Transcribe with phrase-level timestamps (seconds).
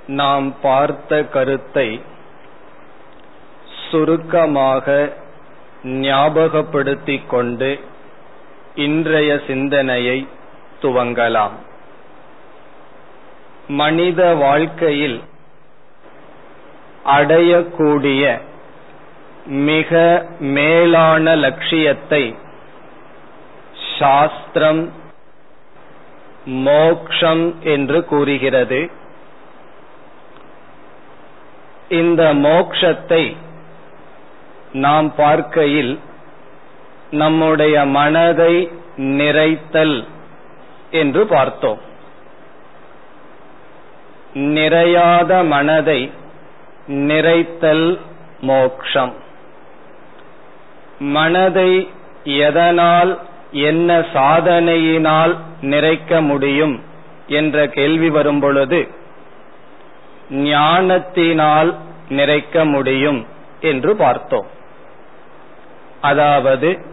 [0.07, 2.01] நாம் பார்த்த கருத்தை
[3.91, 5.13] சுருக்கமாக
[5.85, 7.81] ஞாபகப்படுத்திக் கொண்டு
[8.75, 10.27] இன்றைய சிந்தனையை
[10.83, 11.53] துவங்கலாம்.
[13.69, 15.23] மனித வாழ்க்கையில்
[17.07, 18.41] அடையக்கூடிய
[19.47, 22.35] மிக மேலான லட்சியத்தை
[23.99, 24.93] சாஸ்திரம்
[26.45, 28.91] மோக்ஷம் என்று கூறுகிறது.
[31.89, 33.37] இந்த மோக்ஷத்தை
[34.73, 36.01] நாம் பார்க்கையில்
[37.11, 40.07] நம்முடைய மனதை நிறைத்தல்
[40.91, 41.81] என்று பார்த்தோம்.
[44.35, 46.13] நிறையாத மனதை
[46.89, 47.99] நிறைத்தல்
[48.41, 49.15] மோக்ஷம்.
[50.99, 51.91] மனதை
[52.25, 53.19] எதனால்
[53.53, 56.83] என்ன சாதனையினால் நிறைக்க முடியும்
[57.27, 58.89] என்ற கேள்வி வரும் பொழுது
[60.31, 61.77] ஞானத்தினால்
[62.09, 63.27] நிறைக்க முடியும்
[63.61, 64.47] என்று பார்த்தோம்.
[66.01, 66.85] அதாவது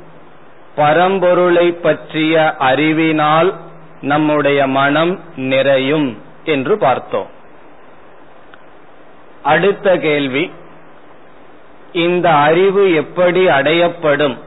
[0.76, 3.54] பரம்பொருளை பற்றிய அறிவினால்
[4.02, 7.28] நம்முடைய மனம் நிறையும் என்று பார்த்தோம்.
[9.44, 10.52] அடுத்த கேள்வி
[11.92, 14.38] இந்த அறிவு எப்படி அடையப்படும்?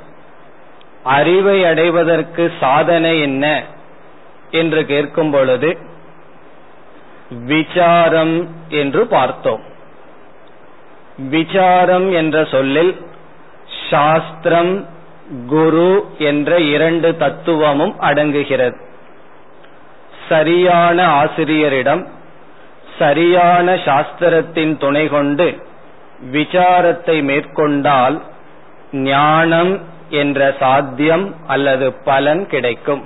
[1.02, 3.64] அறிவை அடைவதற்கு சாதனை என்ன
[4.50, 5.78] என்று கேட்கும் பொழுது
[7.46, 9.62] விசாரம் என்று பார்த்தோம்.
[11.18, 13.05] விசாரம் என்ற சொல்லில்
[13.90, 14.89] சாஸ்திரம்
[15.46, 18.89] குரு என்ற இரண்டு தத்துவமும் அடங்குகிறது.
[20.28, 22.08] சரியான ஆசிரியரிடம்
[22.98, 25.62] சரியான சாஸ்திரத்தின் துணை கொண்டு
[26.33, 28.22] விசாரத்தை மேற்கொண்டால்
[28.92, 33.04] ஞானம் என்ற சாத்தியம் அல்லது பலன் கிடைக்கும்.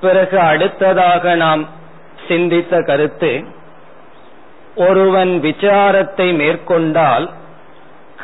[0.00, 1.68] பிறகு அடுத்ததாக நாம்
[2.28, 3.44] சிந்தித்த கருத்து
[4.76, 7.30] ஒருவன் விசாரத்தை மேற்கொண்டால்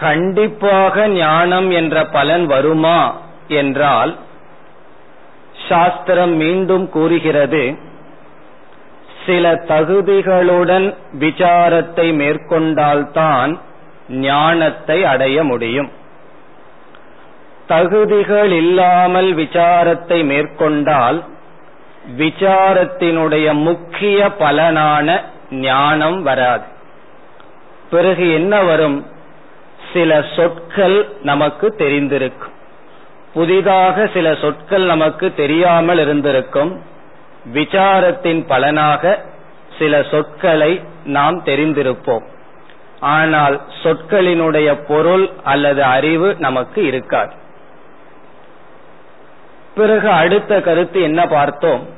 [0.00, 4.16] கண்டிப்பாக ஞானம் என்ற பலன் வருமா என்றால்
[5.68, 7.92] சாஸ்திரம் மீண்டும் கூறுகிறது
[9.26, 13.58] சில தகுதிகளுடன் விசாரத்தை மேற்கொண்டால்தான்
[14.08, 15.90] ஞானத்தை அடைய முடியும்.
[17.66, 21.24] தகுதிகள் இல்லாமல் விசாரத்தை மேற்கொண்டால்
[22.18, 25.20] விசாரத்தினுடைய முக்கிய பலனான
[25.50, 26.64] ஞானம் வராது.
[27.90, 29.06] பிறகு என்ன வரும்?
[29.92, 32.52] சில சொற்கள் நமக்கு தெரிந்திருக்கும்.
[33.34, 36.82] புதிதாக சில சொற்கள் நமக்கு தெரியாமல் இருந்திருக்கும்.
[37.54, 39.24] விசாரத்தின் பலனாக
[39.78, 42.24] சில சொற்களை நாம் தெரிந்திருப்போம்.
[43.00, 47.42] ஆனால் சொற்களினுடைய பொருள் அல்லது அறிவு நமக்கு இருக்காது.
[49.74, 51.88] பிறகு அடுத்த கருத்து என்ன பார்த்தோம்?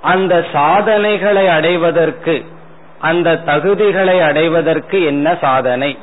[0.00, 2.44] அந்த சாதனைகளை அடைவதற்கு
[2.98, 5.98] அந்த தகுதிகளை அடைவதற்கு என்ன சாதனை?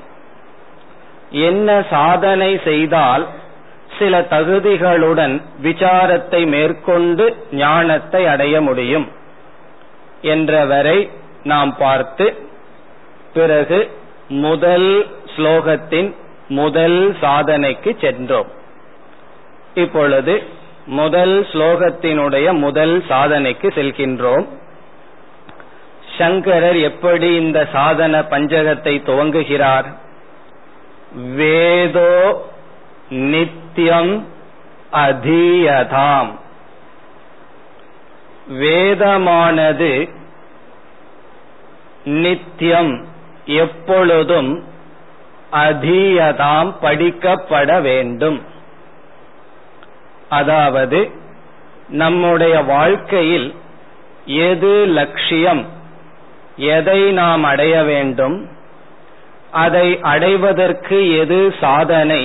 [1.29, 3.27] என்ன சாதனை செய்தால்
[3.99, 9.11] சில தகுதிகளுடன் விசாரத்தை மேற்கொண்டு ஞானத்தை அடைய முடியும்?
[10.21, 11.09] என்றவரை
[11.43, 12.47] நாம் பார்த்து
[13.33, 13.91] பிறகு
[14.27, 16.15] முதல் ஸ்லோகத்தின்
[16.47, 18.61] முதல் சாதனைக்கு சென்றோம்.
[19.73, 20.43] இப்பொழுது
[20.85, 24.47] முதல் ஸ்லோகத்தினுடைய முதல் சாதனைக்கு செல்கின்றோம்.
[26.17, 29.93] சங்கரர் எப்படி இந்த சாதன பஞ்சகத்தை துவங்குகிறார்?
[31.35, 32.45] வேதோ
[33.09, 34.27] நித்தியம்
[34.93, 36.31] அதீயதாம்.
[38.49, 40.09] வேதமானது
[42.05, 43.05] நித்தியம்
[43.45, 44.63] எப்பொழுதும்
[45.51, 48.51] அதீயதாம் படிக்கப்பட வேண்டும்.
[50.37, 50.99] அதாவது
[52.01, 53.47] நம்முடைய வாழ்க்கையில்
[54.25, 55.63] எது லட்சியம்
[56.73, 58.37] எதை நாம் அடைய வேண்டும்
[59.63, 62.23] அதை அடைவதற்கு எது சாதனை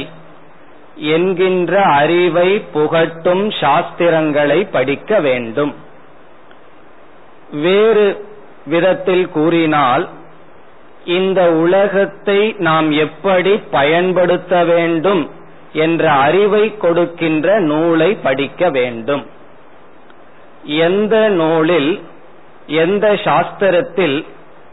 [1.14, 5.72] என்கின்ற அறிவை புகட்டும் சாஸ்திரங்களை படிக்க வேண்டும்.
[7.62, 8.06] வேறு
[8.64, 10.04] விதத்தில் கூறினால்
[11.18, 15.22] இந்த உலகத்தை நாம் எப்படி பயன்படுத்த வேண்டும்
[15.72, 19.26] என்ற அறிவை கொடுக்கின்ற நூலை படிக்க வேண்டும்.
[20.62, 22.02] எந்த நூலில்
[22.66, 24.24] எந்த சாஸ்திரத்தில்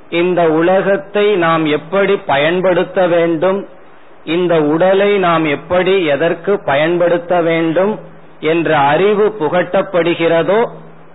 [0.09, 3.67] இந்த உலகத்தை நாம் எப்படி பயன்படுத்த வேண்டும்
[4.25, 7.99] இந்த உடலை நாம் எப்படி எதற்கு பயன்படுத்த வேண்டும்
[8.39, 10.69] என்ற அறிவு புகட்டப்படுகிறதோ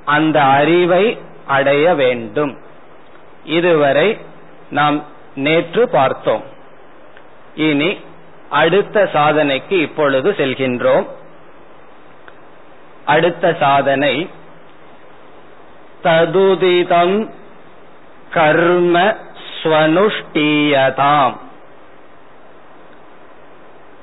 [0.05, 2.59] அந்த அறிவை அடைய வேண்டும்.
[3.45, 4.19] இதுவரை
[4.71, 5.05] நாம்
[5.35, 6.43] நேற்று பார்த்தோம்.
[7.55, 7.99] இனி
[8.51, 11.07] அடுத்த சாதனைக்கு இப்பொழுது செல்கின்றோம்.
[13.05, 14.31] அடுத்த சாதனை.
[16.05, 17.31] ததுதிதம்
[18.31, 19.17] கர்ம
[19.63, 21.37] ஸ்வனுஷ்டீயதாம்.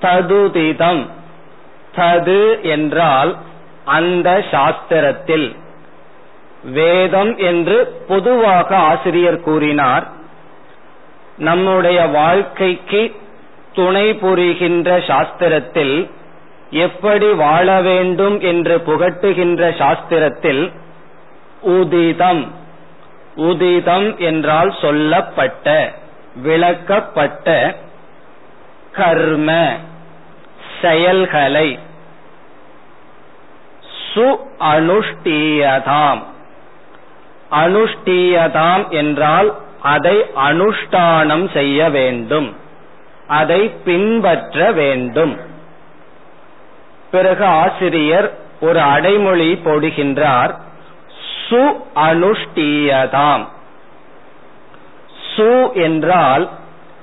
[0.01, 1.09] ததுதிதம்
[1.95, 3.37] தது என்றால்
[3.85, 5.55] அந்த சாஸ்திரத்தில்.
[6.63, 10.07] வேதம் என்று பொதுவாக ஆசிரியர் கூறினார்
[11.37, 13.15] நம்முடைய வாழ்க்கைக்கு
[13.77, 15.95] துணை புரிகின்ற சாஸ்திரத்தில்
[16.69, 20.63] எப்படி வாழ வேண்டும் என்று புகட்டுகின்ற சாஸ்திரத்தில்
[21.61, 22.43] உதிதம்.
[23.35, 25.75] உதிதம் என்றால் சொல்லப்பட்ட
[26.45, 27.75] விளக்கப்பட்ட
[28.91, 29.49] கர்ம
[30.81, 31.79] செயல்களை.
[34.13, 34.27] சு
[34.73, 36.23] அனுஷ்டீயதாம்.
[37.51, 39.49] அனுஷ்டீயதாம் என்றால்
[39.81, 40.17] அதை
[40.49, 42.49] அனுஷ்டானம் செய்ய வேண்டும்.
[43.27, 45.39] அதை பின்பற்ற வேண்டும்.
[47.11, 50.55] பிறகு ஆசிரியர் ஒரு அடைமொழி போடுகின்றார்
[51.49, 53.47] சு அனுஷ்டீயதாம்.
[55.35, 56.49] சு என்றால்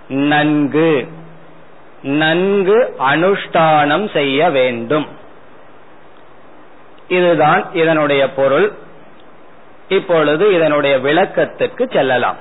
[0.09, 1.09] நன்கு.
[2.03, 5.09] நன்கு அனுஷ்டானம் செய்ய வேண்டும்.
[7.09, 8.73] இதுதான் இதனுடைய பொருள்.
[9.88, 12.37] இப்பொழுது இதனுடைய விளக்கத்துக்கு செல்லலாம்.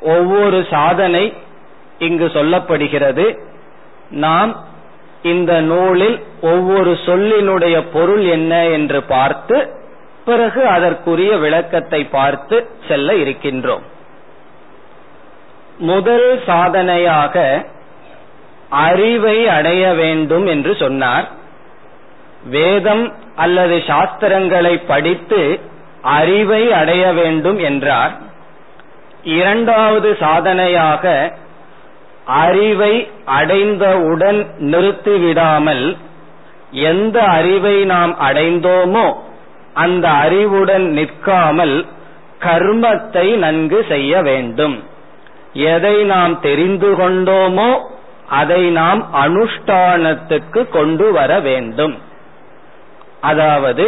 [0.00, 1.48] ஒவ்வொரு சாதனை
[2.06, 3.26] இங்கு சொல்லப்படுகிறது
[4.24, 4.52] நாம்
[5.32, 9.56] இந்த நூலில் ஒவ்வொரு சொல்லினுடைய பொருள் என்ன என்று பார்த்து
[10.24, 12.56] பிறகு அதற்குரிய விளக்கத்தை பார்த்து
[12.88, 13.84] செல்ல இருக்கின்றோம்.
[15.90, 17.44] முதல் சாதனையாக
[18.86, 21.26] அறிவை அடைய வேண்டும் என்று சொன்னார்.
[22.50, 23.04] வேதம்
[23.36, 25.40] அல்லது சாஸ்திரங்களை படித்து
[26.18, 28.14] அறிவை அடைய வேண்டும் என்றார்.
[29.38, 31.04] இரண்டாவது சாதனையாக
[32.38, 32.94] அறிவை
[33.38, 34.40] அடைந்தவுடன்
[34.72, 35.96] நிறுத்திவிடாமல்
[36.70, 39.06] எந்த அறிவை நாம் அடைந்தோமோ
[39.74, 41.76] அந்த அறிவுடன் நிற்காமல்
[42.40, 44.76] கர்மத்தை நன்கு செய்ய வேண்டும்.
[45.52, 47.70] எதை நாம் தெரிந்து கொண்டோமோ
[48.40, 51.94] அதை நாம் அனுஷ்டானத்துக்கு கொண்டு வர வேண்டும்.
[53.20, 53.84] அதாவது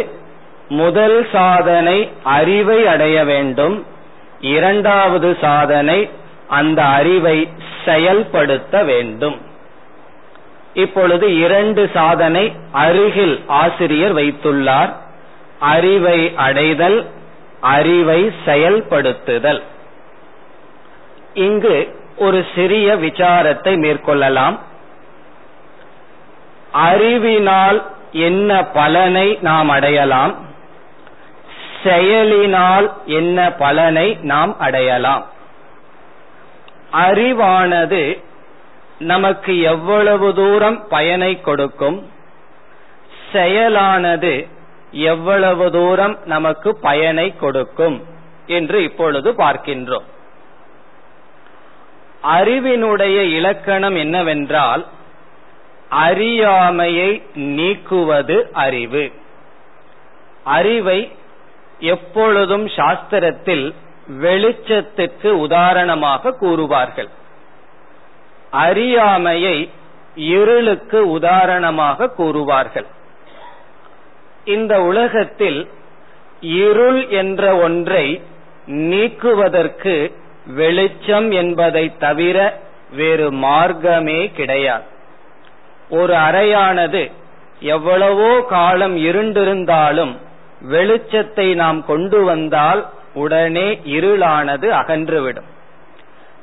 [0.67, 1.97] முதல் சாதனை
[2.37, 3.75] அறிவை அடைய வேண்டும்.
[4.39, 5.99] இரண்டாவது சாதனை
[6.47, 7.37] அந்த அறிவை
[7.85, 9.41] செயல்படுத்த வேண்டும்.
[10.73, 14.93] இப்பொழுது இரண்டு சாதனை அருகில் ஆசிரியர் வைத்துள்ளார்.
[15.59, 17.07] அறிவை அடைதல்
[17.61, 19.61] அறிவை செயல்படுத்துதல்.
[21.33, 24.59] இங்கு ஒரு சிறிய விசாரத்தை மேற்கொள்ளலாம்.
[26.71, 30.35] அறிவினால் என்ன பலனை நாம் அடையலாம்?
[31.83, 35.25] செயலினால் என்ன பலனை நாம் அடையலாம்?
[36.93, 38.23] அறிவானது
[38.99, 42.11] நமக்கு எவ்வளவு தூரம் பயனை கொடுக்கும்?
[43.33, 44.47] செயலானது
[44.91, 48.03] எவ்வளவு தூரம் நமக்கு பயனை கொடுக்கும்?
[48.47, 50.03] என்று இப்பொழுது பார்க்கின்றோம்.
[52.23, 54.87] அறிவினுடைய இலக்கணம் என்னவென்றால்
[55.89, 59.11] அறியாமையை நீக்குவது அறிவு.
[60.43, 61.11] அறிவை
[61.79, 63.73] எப்பொழுதும் சாஸ்திரத்தில்
[64.07, 67.09] வெளிச்சத்துக்கு உதாரணமாக கூறுவார்கள்.
[68.51, 69.69] அறியாமையை
[70.15, 72.85] இருளுக்கு உதாரணமாக கூறுவார்கள்.
[74.45, 75.69] இந்த உலகத்தில்
[76.41, 78.21] இருள் என்ற ஒன்றை
[78.65, 80.11] நீக்குவதற்கு
[80.45, 82.59] வெளிச்சம் என்பதை தவிர
[82.91, 84.83] வேறு மார்க்கமே கிடையாது.
[85.89, 87.11] ஒரு அறையானது
[87.59, 90.17] எவ்வளவோ காலம் இருண்டிருந்தாலும்
[90.69, 95.49] வெளிச்சத்தை நாம் கொண்டு வந்தால் உடனே இருளானது அகன்றுவிடும்.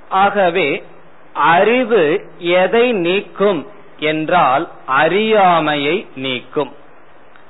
[0.09, 0.85] ஆகவே
[1.33, 3.67] அறிவு எதை நீக்கும்
[3.99, 6.73] என்றால் அறியாமையை நீக்கும்.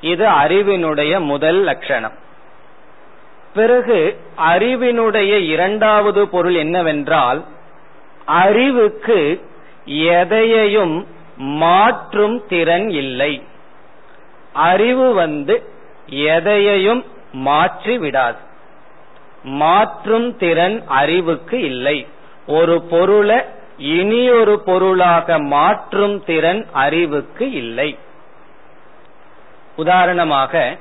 [0.00, 2.12] இது அறிவினுடைய முதல் லட்சணம்.
[3.55, 7.45] பிறகு அறிவினுடைய இரண்டாவது பொருள் என்னவென்றால்
[8.25, 9.45] அறிவுக்கு
[9.85, 13.43] எதையையும் மாற்றும் திறன் இல்லை.
[14.53, 15.62] அறிவு வந்து
[16.07, 18.49] எதையையும் மாற்றி விடாது
[19.42, 22.06] மாற்றும் திறன் அறிவுக்கு இல்லை.
[22.47, 23.40] ஒரு பொருளை
[23.78, 27.99] இனி ஒரு பொருளாக மாற்றும் திறன் அறிவுக்கு இல்லை.
[29.76, 30.76] உதாரணமாக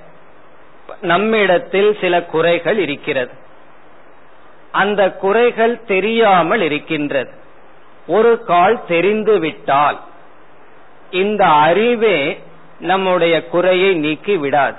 [1.02, 3.32] நம்மிடத்தில் சில குறைகள் இருக்கிறது.
[4.72, 7.32] அந்த குறைகள் தெரியாமல் இருக்கின்றது.
[8.08, 10.00] ஒரு கால் தெரிந்து விட்டால்
[11.12, 12.44] இந்த அறிவே
[12.80, 14.78] நம்முடைய குறையை நீக்கி விடாது.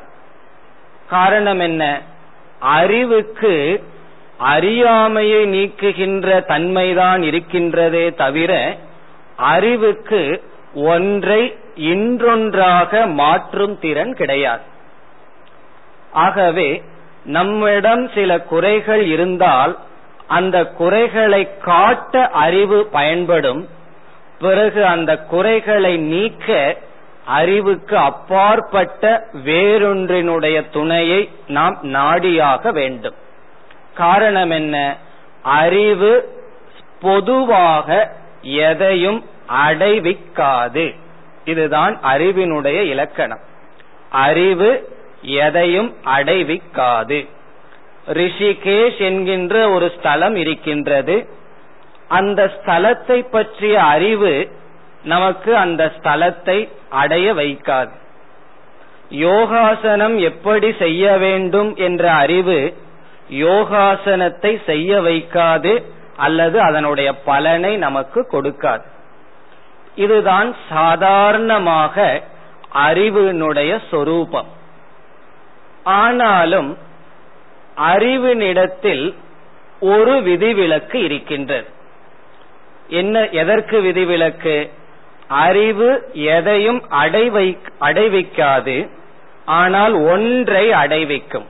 [1.09, 2.03] காரணம் என்ன?
[2.61, 3.85] அறிவுக்கு
[4.39, 8.77] அறியாமையை நீக்குகின்ற தன்மைதான் இருக்கின்றதே தவிர
[9.37, 10.43] அறிவுக்கு
[10.75, 14.63] ஒன்றை இன்றொன்றாக மாற்றும் திறன் கிடையாது.
[16.13, 16.83] ஆகவே
[17.25, 19.79] நம்மிடம் சில குறைகள் இருந்தால்
[20.27, 23.69] அந்த குறைகளை காட்ட அறிவு பயன்படும்.
[24.39, 26.77] பிறகு அந்த குறைகளை நீக்க
[27.25, 33.15] அறிவுக்கு அப்பாற்பட்ட வேறொன்றினுடைய துணையை நாம் நாடியாக வேண்டும்.
[33.95, 34.97] காரணம் என்ன?
[35.43, 36.39] அறிவு
[37.01, 38.13] பொதுவாக
[38.43, 39.25] எதையும்
[39.67, 40.97] அடைவிக்காது.
[41.45, 43.41] இதுதான் அறிவினுடைய இலக்கணம்.
[44.11, 47.29] அறிவு எதையும் அடைவிக்காது.
[48.09, 51.29] ரிஷிகேஷ் என்கின்ற ஒரு ஸ்தலம் இருக்கின்றது.
[52.09, 54.59] அந்த ஸ்தலத்தை பற்றிய அறிவு
[55.05, 57.91] நமக்கு அந்த ஸ்தலத்தை அடைய வைக்காது.
[59.09, 62.77] யோகாசனம் எப்படி செய்ய வேண்டும் என்ற அறிவு
[63.29, 65.85] யோகாசனத்தை செய்ய வைக்காது
[66.17, 68.85] அல்லது அதனுடைய பலனை நமக்கு கொடுக்காது.
[69.95, 72.23] இதுதான் சாதாரணமாக
[72.75, 74.47] அறிவினுடைய சொரூபம்.
[75.85, 76.79] ஆனாலும்
[77.77, 79.15] அறிவினிடத்தில்
[79.81, 81.69] ஒரு விதிவிலக்கு இருக்கின்றது.
[82.89, 84.71] என்ன எதற்கு விதிவிலக்கு?
[85.31, 88.89] அறிவு எதையும் அடைவை அடைவிக்காது
[89.45, 91.47] ஆனால் ஒன்றை அடைவிக்கும்.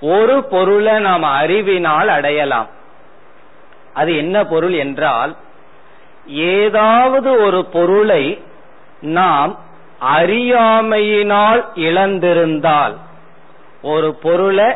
[0.00, 2.68] ஒரு பொருளை நாம் அறிவினால் அடையலாம்.
[3.94, 5.36] அது என்ன பொருள் என்றால்
[6.26, 8.40] ஏதாவது ஒரு பொருளை
[9.00, 9.52] நாம்
[10.16, 12.94] அறியாமையினால் இழந்திருந்தால்
[13.82, 14.70] ஒரு பொருளை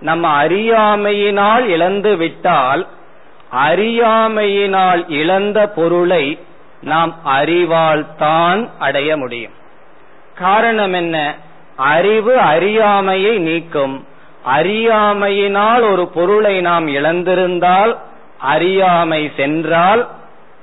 [0.00, 2.86] நம்ம அறியாமையினால் இழந்து விட்டால்
[3.56, 6.24] அறியாமையினால் இழந்த பொருளை
[6.82, 9.52] நாம் அறிவால் தான் அடைய முடியும்.
[10.34, 11.34] காரணம் என்ன?
[11.76, 14.06] அறிவு அறியாமையை நீக்கும்.
[14.46, 17.98] அறியாமையினால் ஒரு பொருளை நாம் இழந்திருந்தால்
[18.38, 20.08] அறியாமை சென்றால்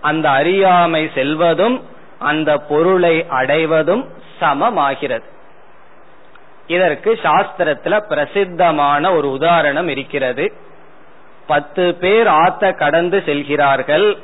[0.01, 1.81] அந்த அறியாமை செல்வதும்
[2.19, 4.07] அந்த பொருளை அடைவதும்
[4.41, 5.23] சமமாகிறது.
[6.67, 10.53] இதற்கு சாஸ்திரத்துல பிரசித்தமான ஒரு உதாரணம் இருக்கிறது.
[11.47, 14.17] பத்து பேர் ஆத்த கடந்து செல்கிறார்கள்.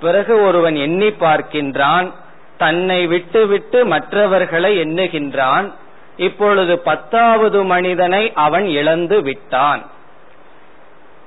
[0.00, 2.12] பிறகு ஒருவன் எண்ணி பார்க்கின்றான்
[2.58, 5.72] தன்னை விட்டுவிட்டு மற்றவர்களை எண்ணுகின்றான்
[6.16, 9.82] இப்பொழுது பத்தாவது மனிதனை அவன் இழந்து விட்டான்.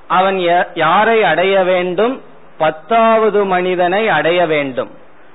[0.08, 0.38] அவன்
[0.76, 2.22] யாரை அடைய வேண்டும்?
[2.58, 4.92] பத்தாவது மனிதனை அடைய வேண்டும்.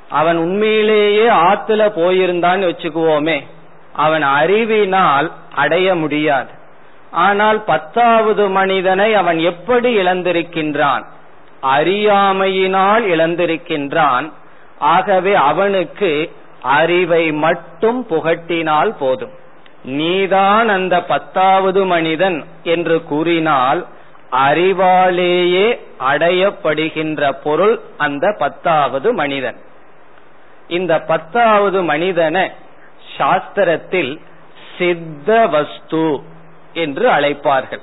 [0.08, 3.38] அவன் உண்மையிலேயே ஆத்துல போயிருந்தான் வச்சுக்குவோமே
[3.92, 6.52] அவன் அறிவினால் அடைய முடியாது.
[7.10, 11.04] ஆனால் பத்தாவது மனிதனை அவன் எப்படி இழந்திருக்கின்றான்?
[11.62, 14.32] அறியாமையினால் இழந்திருக்கின்றான்.
[14.78, 16.30] ஆகவே அவனுக்கு
[16.62, 19.30] அறிவை மட்டும் புகட்டினால் போதும்.
[19.82, 23.86] நீதான் அந்த பத்தாவது மனிதன் என்று கூறினால்
[24.32, 29.56] அறிவாலேயே அடையப்படுகின்ற பொருள் அந்த பத்தாவது மனிதன்.
[30.68, 32.50] இந்த பத்தாவது மனிதனை
[33.18, 34.20] சாஸ்திரத்தில்
[34.78, 36.22] சித்த வஸ்து
[36.72, 37.82] என்று அழைப்பார்கள்.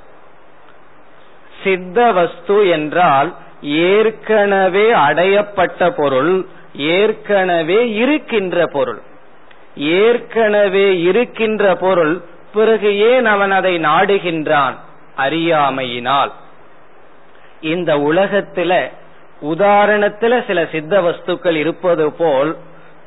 [1.64, 9.02] சித்த வஸ்து என்றால் ஏற்கனவே அடையப்பட்ட பொருள் ஏற்கனவே இருக்கின்ற பொருள்.
[9.76, 12.20] ஏற்கனவே இருக்கின்ற பொருள்
[12.54, 14.74] பிறகு ஏன் அவன் அதை நாடுகின்றான்?
[15.16, 16.32] அறியாமையினால்.
[17.60, 18.90] இந்த உலகத்தில
[19.42, 22.56] உதாரணத்துல சில சித்த வஸ்துக்கள் இருப்பது போல்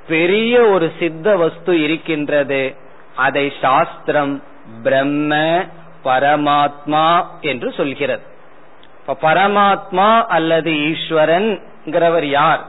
[0.07, 2.75] பெரிய ஒரு சித்த வஸ்து இருக்கின்றது.
[3.15, 4.43] அதை சாஸ்திரம்
[4.83, 5.35] பிரம்ம
[6.03, 8.33] பரமாத்மா என்று சொல்கிறது.
[9.07, 12.65] இப்ப பரமாத்மா அல்லது ஈஸ்வரன்கிறவர் யார்?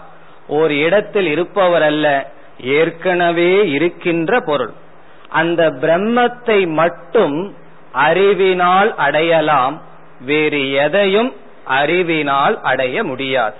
[0.49, 4.73] ஒரு இடத்தில் இருப்பவர் அல்ல ஏற்கனவே இருக்கின்ற பொருள்.
[5.29, 7.57] அந்த பிரம்மத்தை மட்டும்
[7.93, 9.83] அறிவினால் அடையலாம்
[10.21, 13.57] வேறு எதையும் அறிவினால் அடைய முடியாது.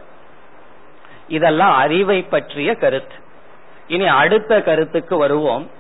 [1.29, 3.15] இதெல்லாம் அறிவை பற்றிய கருத்து.
[3.87, 5.71] இனி அடுத்த கருத்துக்கு வருவோம்.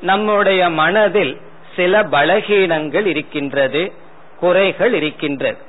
[0.00, 1.40] நம்முடைய மனதில்
[1.76, 3.92] சில பலகீனங்கள் இருக்கின்றது.
[4.40, 5.60] குறைகள் இருக்கின்றது.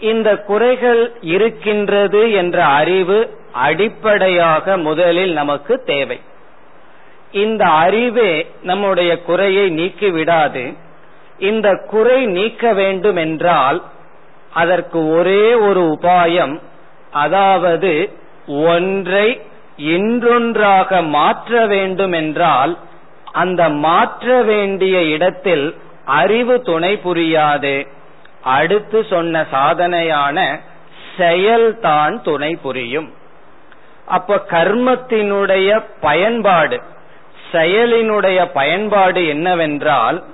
[0.00, 3.18] இந்த குறைகள் இருக்கின்றது என்ற அறிவு
[3.52, 6.20] அடிப்படையாக முதலில் நமக்கு தேவை.
[7.32, 8.32] இந்த அறிவே
[8.62, 10.64] நம்முடைய குறையை நீக்கிவிடாது
[11.38, 13.82] இந்த குறை நீக்க வேண்டும் என்றால்
[14.52, 16.54] அதற்கு ஒரே ஒரு உபாயம்
[17.10, 18.10] அதாவது
[18.46, 19.40] ஒன்றை
[19.76, 22.72] இன்றொன்றாக மாற்ற வேண்டும் என்றால்
[23.32, 25.66] அந்த மாற்ற வேண்டிய இடத்தில்
[26.06, 27.86] அறிவு துணை புரியாது.
[28.42, 30.60] அடுத்து சொன்ன சாதனையான
[31.18, 33.14] செயல்தான் துணை புரியும்.
[34.06, 36.82] அப்ப கர்மத்தினுடைய பயன்பாடு
[37.52, 40.24] செயலினுடைய பயன்பாடு என்னவென்றால்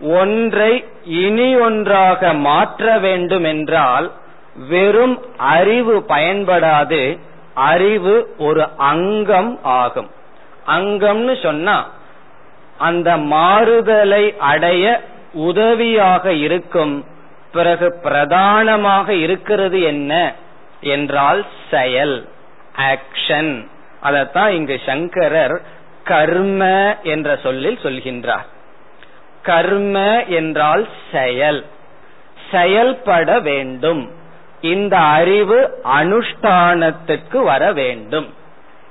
[0.00, 4.12] ஒன்றை இனி ஒன்றாக மாற்ற வேண்டும் என்றால்
[4.68, 7.18] வெறும் அறிவு பயன்படாது
[7.54, 10.10] அறிவு ஒரு அங்கம் ஆகும்.
[10.66, 11.88] அங்கம்னு சொன்னா
[12.78, 15.02] அந்த மாறுதலை அடைய
[15.32, 17.04] உதவியாக இருக்கும்.
[17.52, 20.32] பிறகு பிரதானமாக இருக்கிறது என்ன?
[20.80, 22.28] என்றால் செயல்
[22.76, 23.66] ஆக்ஷன்
[24.02, 25.62] அதத்தான் இங்கு சங்கரர்
[26.04, 28.46] கர்ம என்ற சொல்லில் சொல்கின்றார்.
[29.42, 31.66] கர்ம என்றால் செயல்
[32.50, 34.10] செயல்பட வேண்டும்.
[34.60, 38.34] இந்த அறிவு அனுஷ்டானத்துக்கு வர வேண்டும்.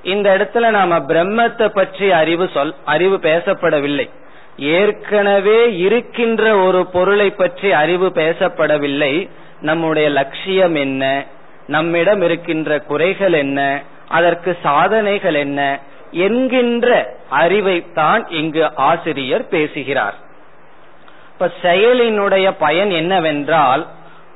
[0.06, 4.10] இந்த இடத்துல நாம பிரம்மத்தை பற்றி அறிவு சொல் அறிவு பேசப்படவில்லை.
[4.58, 9.30] ஏற்கனவே இருக்கின்ற ஒரு பொருளை பற்றி அறிவு பேசப்படவில்லை.
[9.62, 11.26] நம்முடைய லட்சியம் என்ன?
[11.68, 13.84] நம்மிடம் இருக்கின்ற குறைகள் என்ன?
[14.08, 15.80] அதற்கு சாதனைகள் என்ன?
[16.12, 20.16] என்கின்ற அறிவைத்தான் இங்கு ஆசிரியர் பேசுகிறார்.
[21.34, 23.88] இப்ப செயலினுடைய பயன் என்னவென்றால்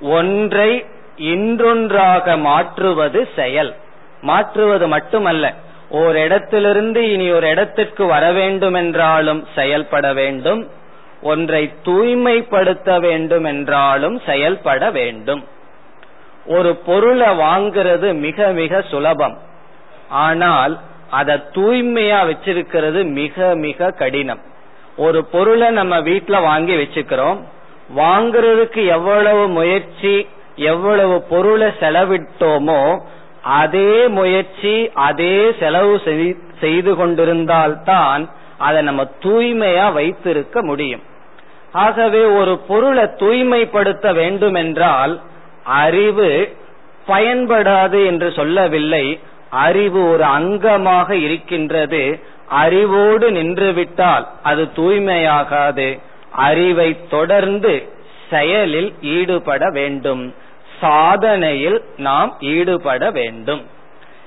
[0.02, 0.86] ஒன்றை
[1.18, 3.76] இன்றொன்றாக மாற்றுவது செயல்.
[4.22, 5.54] மாற்றுவது மட்டுமல்ல
[5.90, 10.68] ஓர் இடத்திலிருந்து இனி ஒரு இடத்திற்கு வர வேண்டும் என்றாலும் செயல்பட வேண்டும்
[11.22, 15.44] ஒன்றை தூய்மைப்படுத்த வேண்டும் என்றாலும் செயல்பட வேண்டும்.
[16.46, 19.38] ஒரு பொருளை வாங்கிறது மிக மிக சுலபம்.
[20.10, 24.40] ஆனால் அதை தூய்மையா வச்சிருக்கிறது மிக மிக கடினம்.
[24.98, 27.38] ஒரு பொருளை நம்ம வீட்டுல வாங்கி வச்சுக்கிறோம்
[27.96, 33.00] வாங்குறதுக்கு எவ்வளவு முயற்சி எவ்வளவு பொருளை செலவிட்டோமோ
[33.42, 36.02] அதே முயற்சி அதே செலவு
[36.60, 41.02] செய்து கொண்டிருந்தால்தான் அதை நம்ம தூய்மையா வைத்திருக்க முடியும்.
[41.72, 45.22] ஆகவே ஒரு பொருளை தூய்மைப்படுத்த வேண்டும் என்றால்
[45.64, 46.58] அறிவு
[47.08, 49.20] பயன்படாது என்று சொல்லவில்லை.
[49.50, 52.20] அறிவு ஒரு அங்கமாக இருக்கின்றது.
[52.48, 56.00] அறிவோடு நின்றுவிட்டால் அது தூய்மையாகாது.
[56.32, 57.90] அறிவை தொடர்ந்து
[58.30, 60.34] செயலில் ஈடுபட வேண்டும்.
[60.82, 63.66] சாதனையில் நாம் ஈடுபட வேண்டும்.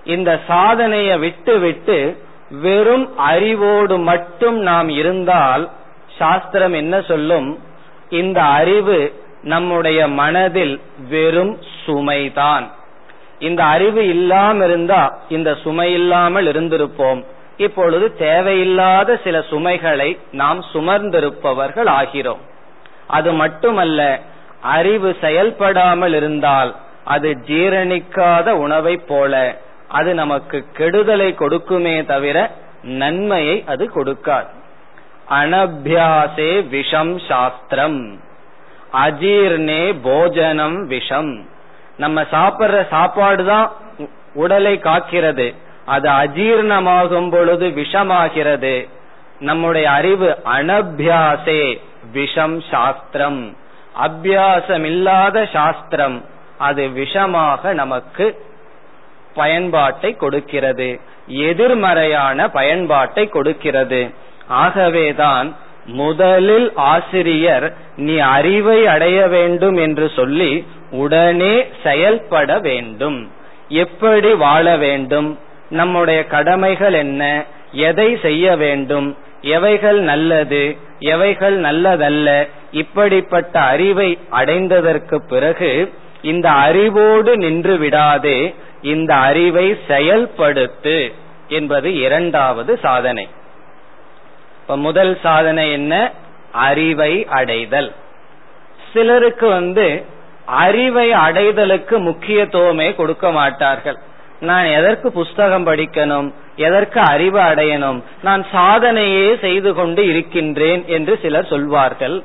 [0.05, 5.71] இந்த சாதனையை விட்டு விட்டு வெறும் அறிவோடு மட்டும் நாம் இருந்தால்
[6.19, 7.59] சாஸ்திரம் என்ன சொல்லும்?
[8.11, 12.71] இந்த அறிவு நம்முடைய மனதில் வெறும் சுமைதான்.
[13.38, 17.25] இந்த அறிவு இல்லாம இருந்தா இந்த சுமை இல்லாமல் இருந்திருப்போம்.
[17.57, 22.43] இப்பொழுது தேவையில்லாத சில சுமைகளை நாம் சுமர்ந்திருப்பவர்கள் ஆகிறோம்.
[23.07, 24.21] அது மட்டுமல்ல
[24.62, 32.51] அறிவு செயல்படாமல் இருந்தால் அது ஜீரணிக்காத உணவை போல அது நமக்கு கெடுதலை கொடுக்குமே தவிர
[32.83, 34.46] நன்மையை அது கொடுக்காது.
[35.31, 38.20] அனபியாசே விஷம் சாஸ்திரம்.
[38.92, 41.48] அஜீர்ணே போஜனம் விஷம்.
[41.96, 43.72] நம்ம சாப்பிடுற சாப்பாடு தான்
[44.35, 45.55] உடலை காக்கிறது.
[45.85, 48.88] அது அஜீர்ணமாகும் பொழுது விஷமாகிறது.
[49.40, 51.79] நம்முடைய அறிவு அனபியாசே
[52.12, 53.57] விஷம் சாஸ்திரம்.
[54.01, 56.25] அபியாசம் இல்லாத சாஸ்திரம்
[56.59, 58.41] அது விஷமாக நமக்கு
[59.35, 61.01] பயன்பாட்டை கொடுக்கிறது.
[61.27, 64.11] எதிர்மறையான பயன்பாட்டை கொடுக்கிறது.
[64.47, 73.31] ஆகவேதான் முதலில் ஆசிரியர் நீ அறிவை அடைய வேண்டும் என்று சொல்லி உடனே செயல்பட வேண்டும்.
[73.69, 75.39] எப்படி வாழ வேண்டும்?
[75.71, 77.45] நம்முடைய கடமைகள் என்ன?
[77.73, 79.17] எதை செய்ய வேண்டும்?
[79.43, 91.13] எவைகள் நல்லது எவைகள் நல்லதல்ல இப்படிப்பட்ட அறிவை அடைந்ததற்கு பிறகு இந்த அறிவோடு நின்று விடாதே இந்த அறிவை செயல்படுத்து
[91.49, 93.29] என்பது இரண்டாவது சாதனை.
[94.61, 96.13] இப்ப முதல் சாதனை என்ன?
[96.53, 97.93] அறிவை அடைதல்.
[98.93, 100.05] சிலருக்கு வந்து
[100.45, 103.97] அறிவை அடைதலுக்கு முக்கியத்துவமே கொடுக்க மாட்டார்கள்.
[104.41, 106.33] நான் எதற்கு புஸ்தகம் படிக்கணும்?
[106.57, 108.03] எதற்கு அறிவு அடையணும்?
[108.23, 112.23] நான் சாதனையே செய்து கொண்டு இருக்கின்றேன் என்று சிலர் சொல்வார்கள்.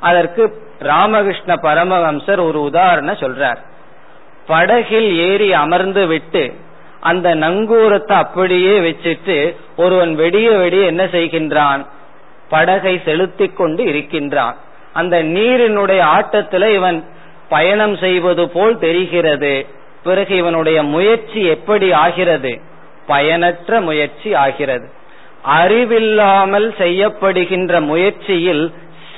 [0.00, 3.56] அதற்கு ராமகிருஷ்ண பரமஹம்சர் ஒரு உதாரணம் சொல்றார்.
[4.46, 6.54] படகில் ஏறி அமர்ந்து விட்டு
[7.00, 11.86] அந்த நங்கூரத்தை அப்படியே வச்சுட்டு ஒருவன் வெடிய வெடிய என்ன செய்கின்றான்?
[12.48, 14.56] படகை செலுத்தி கொண்டு இருக்கின்றான்.
[14.92, 17.04] அந்த நீரினுடைய ஆட்டத்துல இவன்
[17.48, 19.66] பயணம் செய்வது போல் தெரிகிறது.
[20.02, 22.60] பிறகு இவனுடைய முயற்சி எப்படி ஆகிறது?
[23.10, 24.86] பயனற்ற முயற்சி ஆகிறது.
[25.58, 28.64] அறிவில்லாமல் செய்யப்படுகின்ற முயற்சியில்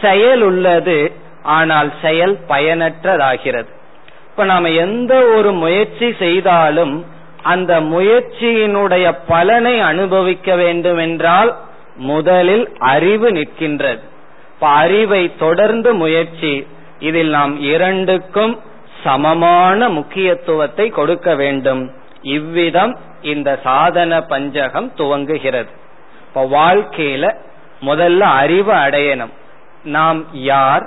[0.03, 0.99] செயல் உள்ளது
[1.57, 3.71] ஆனால் செயல் பயனற்றதாகிறது.
[4.29, 6.95] இப்ப நாம எந்த ஒரு முயற்சி செய்தாலும்
[7.53, 11.51] அந்த முயற்சியினுடைய பலனை அனுபவிக்க வேண்டும் என்றால்
[12.11, 14.03] முதலில் அறிவு நிற்கின்றது.
[14.53, 16.53] இப்ப அறிவை தொடர்ந்து முயற்சி
[17.09, 18.55] இதில் நாம் இரண்டுக்கும்
[19.05, 21.83] சமமான முக்கியத்துவத்தை கொடுக்க வேண்டும்.
[22.37, 25.69] இவ்விதம் இந்த சாதன பஞ்சகம் துவங்குகிறது.
[26.27, 27.35] இப்ப வாழ்க்கையில
[27.87, 29.33] முதல்ல அறிவு அடையணும்.
[29.85, 30.87] நாம் யார்?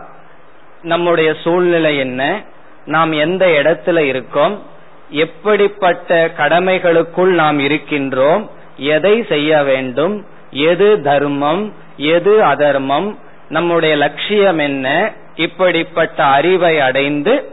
[0.82, 2.44] நம்முடைய சூழ்நிலை என்ன?
[2.86, 4.62] நாம் எந்த இடத்துல இருக்கோம்?
[5.10, 8.50] எப்படிப்பட்ட கடமைகளுக்குள் நாம் இருக்கின்றோம்?
[8.78, 10.26] எதை செய்ய வேண்டும்?
[10.52, 11.74] எது தர்மம்?
[11.98, 13.18] எது அதர்மம்?
[13.50, 15.12] நம்முடைய லட்சியம் என்ன?
[15.36, 17.52] இப்படிப்பட்ட அறிவை அடைந்து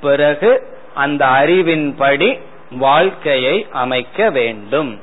[0.00, 2.40] பிறகு அந்த அறிவின்படி
[2.78, 5.00] வாழ்க்கையை அமைக்க வேண்டும்.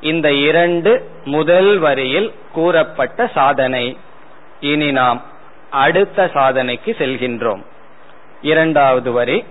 [0.00, 3.96] இந்த இரண்டு முதல் வரியில் கூறப்பட்ட சாதனை.
[4.60, 5.22] இனி நாம்
[5.70, 7.64] அடுத்த சாதனைக்கு செல்கின்றோம்.
[8.42, 9.44] இரண்டாவது வரி.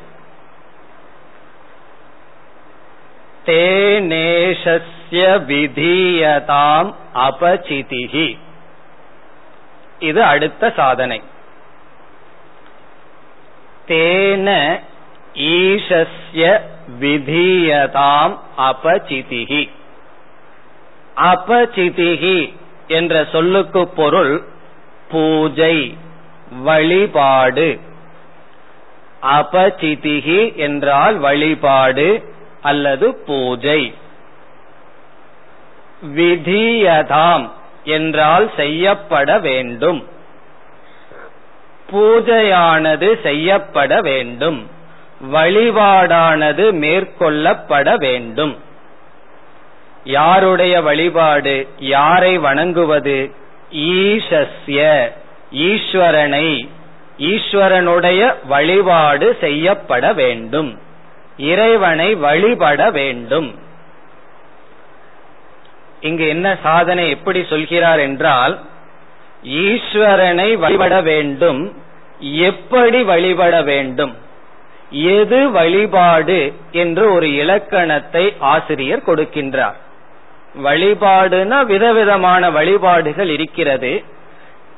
[3.46, 4.82] தேனேஷஸ்ய
[5.12, 8.38] விதீயதாம் அபசிதிகி
[10.00, 11.22] இது அடுத்த சாதனை.
[13.88, 14.80] தேன
[15.36, 16.62] ஈசஸ்ய
[17.00, 19.70] விதீயதாம் அபசிதிகி
[21.16, 22.54] அபசிதிகி
[22.88, 24.44] என்ற சொல்லுக்கு பொருள்
[25.10, 25.98] பூஜை
[26.52, 27.80] வழிபாடு.
[29.24, 33.94] அபசிதிகி என்றால் வழிபாடு அல்லது பூஜை.
[36.16, 37.50] விதியதாம்
[37.84, 40.08] என்றால் செய்யப்பட வேண்டும்.
[41.92, 44.70] பூஜையானது செய்யப்பட வேண்டும்.
[45.24, 48.58] வழிபாடானது மேற்கொள்ளப்பட வேண்டும்.
[50.04, 53.32] யாருடைய வழிபாடு யாரை வணங்குவது?
[53.72, 55.10] ஈஷஸ்ய
[55.52, 56.70] ஈஸ்வரனை
[57.18, 60.80] ஈஸ்வரனுடைய வழிபாடு செய்யப்பட வேண்டும்.
[61.38, 63.60] இறைவனை வழிபட வேண்டும்.
[66.02, 68.60] இங்கு என்ன சாதனை எப்படி சொல்கிறார் என்றால்
[69.44, 71.74] ஈஸ்வரனை வழிபட வேண்டும்.
[72.20, 74.30] எப்படி வழிபட வேண்டும்?
[74.92, 79.76] எது வழிபாடு என்று ஒரு இலக்கணத்தை ஆசிரியர் கொடுக்கின்றார்.
[80.64, 84.04] வழிபாடுனா விதவிதமான வழிபாடுகள் இருக்கிறது.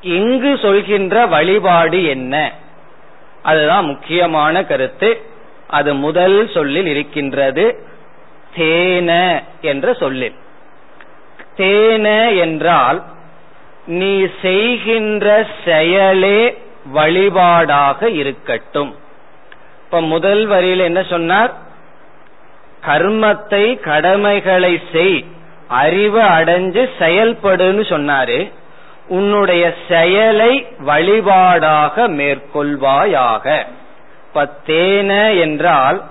[0.00, 2.52] இங்கு சொல்கின்ற வழிபாடு என்ன?
[3.42, 5.22] அதுதான் முக்கியமான கருத்து.
[5.68, 7.86] அது முதல் சொல்லில் இருக்கின்றது.
[8.56, 10.34] தேன என்ற சொல்லில்.
[11.56, 13.02] தேன என்றால்
[13.86, 16.58] நீ செய்கின்ற செயலே
[16.94, 19.02] வழிபாடாக இருக்கட்டும்.
[19.94, 21.52] இப்ப முதல் வரியில் என்ன சொன்னார்?
[22.86, 25.24] கர்மத்தை கடமைகளை செய்
[25.68, 28.52] அறிவு அடைஞ்சு செயல்படுன்னு சொன்னாரு.
[29.08, 33.66] உன்னுடைய செயலை வழிபாடாக மேற்கொள்வாயாக.
[34.34, 36.02] பத்தேன என்றால்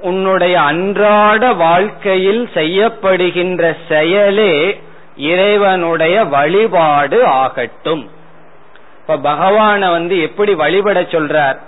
[0.00, 4.80] உன்னுடைய அன்றாட வாழ்க்கையில் செய்யப்படுகின்ற செயலே
[5.16, 8.10] இறைவனுடைய வழிபாடு ஆகட்டும்.
[9.00, 11.66] இப்ப பகவான வந்து எப்படி வழிபட சொல்றார்?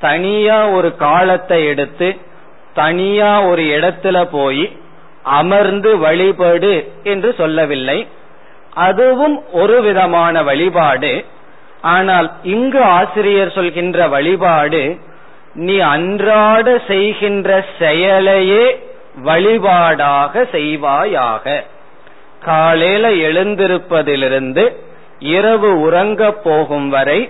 [0.00, 2.08] தனியா ஒரு காலத்தை எடுத்து
[2.74, 4.64] தனியா ஒரு இடத்துல போய்
[5.22, 7.98] அமர்ந்து வழிபாடு என்று சொல்லவில்லை.
[8.86, 11.12] அதுவும் ஒரு விதமான வழிபாடு.
[11.94, 14.82] ஆனால் இங்கு ஆசிரியர் சொல்கின்ற வழிபாடு
[15.54, 18.64] நீ அன்றாட செய்கின்ற செயலையே
[19.24, 21.64] வழிபாடாக செய்வாயாக.
[22.44, 24.64] காலையில எழுந்திருப்பதிலிருந்து
[25.34, 27.20] இரவு உறங்க போகும் வரை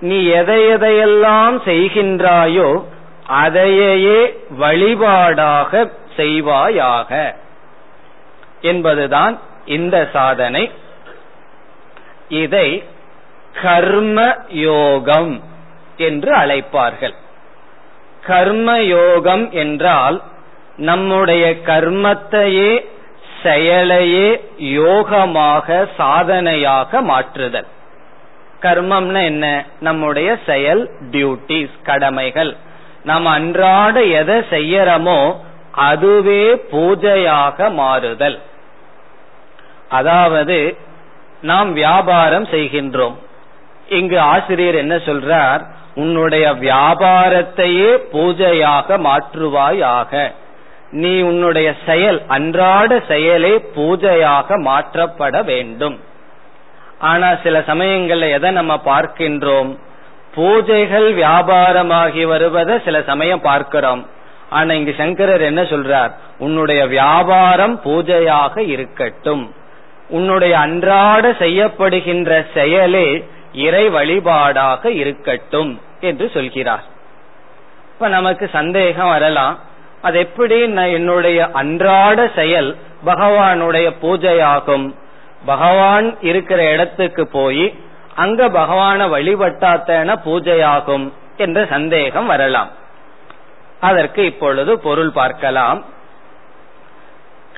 [0.00, 2.84] நீ எதை எதையெல்லாம் செய்கின்றாயோ
[3.26, 7.34] அதையே வழிபாடாக செய்வாயாக
[8.60, 10.70] என்பதுதான் இந்த சாதனை.
[12.28, 12.84] இதை
[13.62, 15.42] கர்ம யோகம்
[15.96, 17.14] என்று அழைப்பார்கள்.
[18.26, 20.22] கர்ம யோகம் என்றால்
[20.76, 22.84] நம்முடைய கர்மத்தையே
[23.42, 27.66] செயலையே யோகமாக சாதனையாக மாற்றுதல்.
[28.64, 29.64] கர்மம்னா என்ன?
[29.80, 32.56] நம்முடைய செயல் டியூட்டிஸ் கடமைகள்.
[33.04, 35.36] நாம் அன்றாட எதை செய்யறோமோ
[35.70, 38.38] அதுவே பூஜையாக மாறுதல்.
[39.88, 40.76] அதாவது
[41.42, 43.16] நாம் வியாபாரம் செய்கின்றோம்.
[43.88, 45.62] இங்கு ஆசிரியர் என்ன சொல்றார்?
[45.94, 50.32] உன்னுடைய வியாபாரத்தையே பூஜையாக மாற்றுவாயாக.
[50.90, 55.96] நீ உன்னுடைய செயல் அன்றாட செயலே பூஜையாக மாற்றப்பட வேண்டும்.
[57.04, 59.70] ஆனா சில சமயங்கள்ல எதை நம்ம பார்க்கின்றோம்?
[60.36, 64.02] பூஜைகள் வியாபாரமாகி வருவதை சில சமயம் பார்க்கிறோம்.
[64.50, 66.12] ஆனா இங்கு சங்கரர் என்ன சொல்றார்?
[66.38, 69.44] உன்னுடைய வியாபாரம் பூஜையாக இருக்கட்டும்.
[70.08, 73.06] உன்னுடைய அன்றாட செய்யப்படுகின்ற செயலே
[73.52, 76.84] இறை வழிபாடாக இருக்கட்டும் என்று சொல்கிறார்.
[77.92, 79.54] இப்ப நமக்கு சந்தேகம் வரலாம்.
[80.02, 80.58] அது எப்படி
[80.98, 82.70] என்னுடைய அன்றாட செயல்
[83.06, 84.86] பகவானுடைய பூஜையாகும்?
[85.44, 87.74] பகவான் இருக்கிற இடத்துக்கு போய்
[88.14, 92.70] அங்க பகவான வழிபட்டாத்தன பூஜையாகும் என்ற சந்தேகம் வரலாம்.
[93.80, 95.84] அதற்கு இப்பொழுது பொருள் பார்க்கலாம்.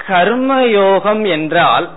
[0.09, 1.90] கர்மயோகம் என்றால்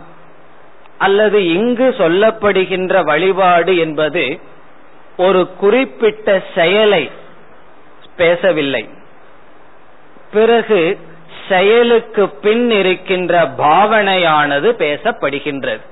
[0.97, 4.39] அல்லது இங்கு சொல்லப்படுகின்ற வழிபாடு என்பது
[5.17, 7.11] ஒரு குறிப்பிட்ட செயலை
[8.15, 8.89] பேசவில்லை.
[10.31, 10.99] பிறகு
[11.49, 15.83] செயலுக்கு பின் இருக்கின்ற பாவனையானது பேசப்படுகின்றது.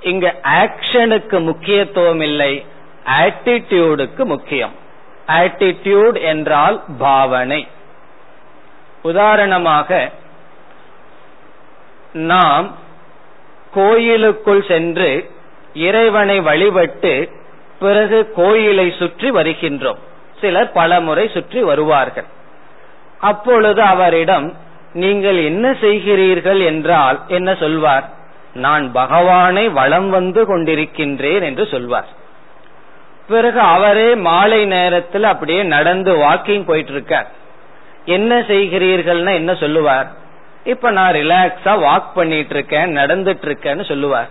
[0.00, 0.30] இங்கு
[0.62, 2.66] ஆக்ஷனுக்கு முக்கியத்துவம் இல்லை
[3.20, 4.74] ஆட்டிடியூடுக்கு முக்கியம்.
[5.26, 7.66] ஆட்டிடியூட் என்றால் பாவனை.
[9.02, 10.10] உதாரணமாக
[12.12, 12.66] நாம்
[13.74, 15.30] கோயிலுக்குள் சென்று
[15.74, 17.30] இறைவனை வழிபட்டு
[17.78, 20.00] பிறகு கோயிலை சுற்றி வருகின்றோம்.
[20.40, 22.28] சிலர் பலமுறை சுற்றி வருவார்கள்.
[23.30, 24.46] அப்பொழுது அவரிடம்
[25.02, 28.04] நீங்கள் என்ன செய்கிறீர்கள் என்றால் என்ன சொல்வார்?
[28.64, 32.10] நான் பகவானை வளம் வந்து கொண்டிருக்கின்றேன் என்று சொல்வார்.
[33.28, 37.28] பிறகு அவரே மாலை நேரத்தில் அப்படியே நடந்து வாக்கிங் போயிட்டு இருக்கார்
[38.16, 40.08] என்ன செய்கிறீர்கள்னா என்ன சொல்லுவார்?
[40.72, 44.30] இப்ப நான் ரிலாக்ஸா வாக் பண்ணிட்டு இருக்கேன் நடந்துட்டு இருக்கேன்னு சொல்லுவார்.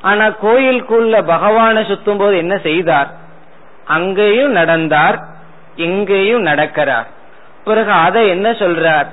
[0.00, 3.10] ஆனா கோயிலுக்குள்ள பகவானை சுத்தும் போது என்ன செய்தார்?
[3.96, 5.18] அங்கேயும் நடந்தார்
[5.86, 7.08] இங்கேயும் நடக்கிறார்.
[7.68, 9.06] பிறகு அதை என்ன சொல்றார்?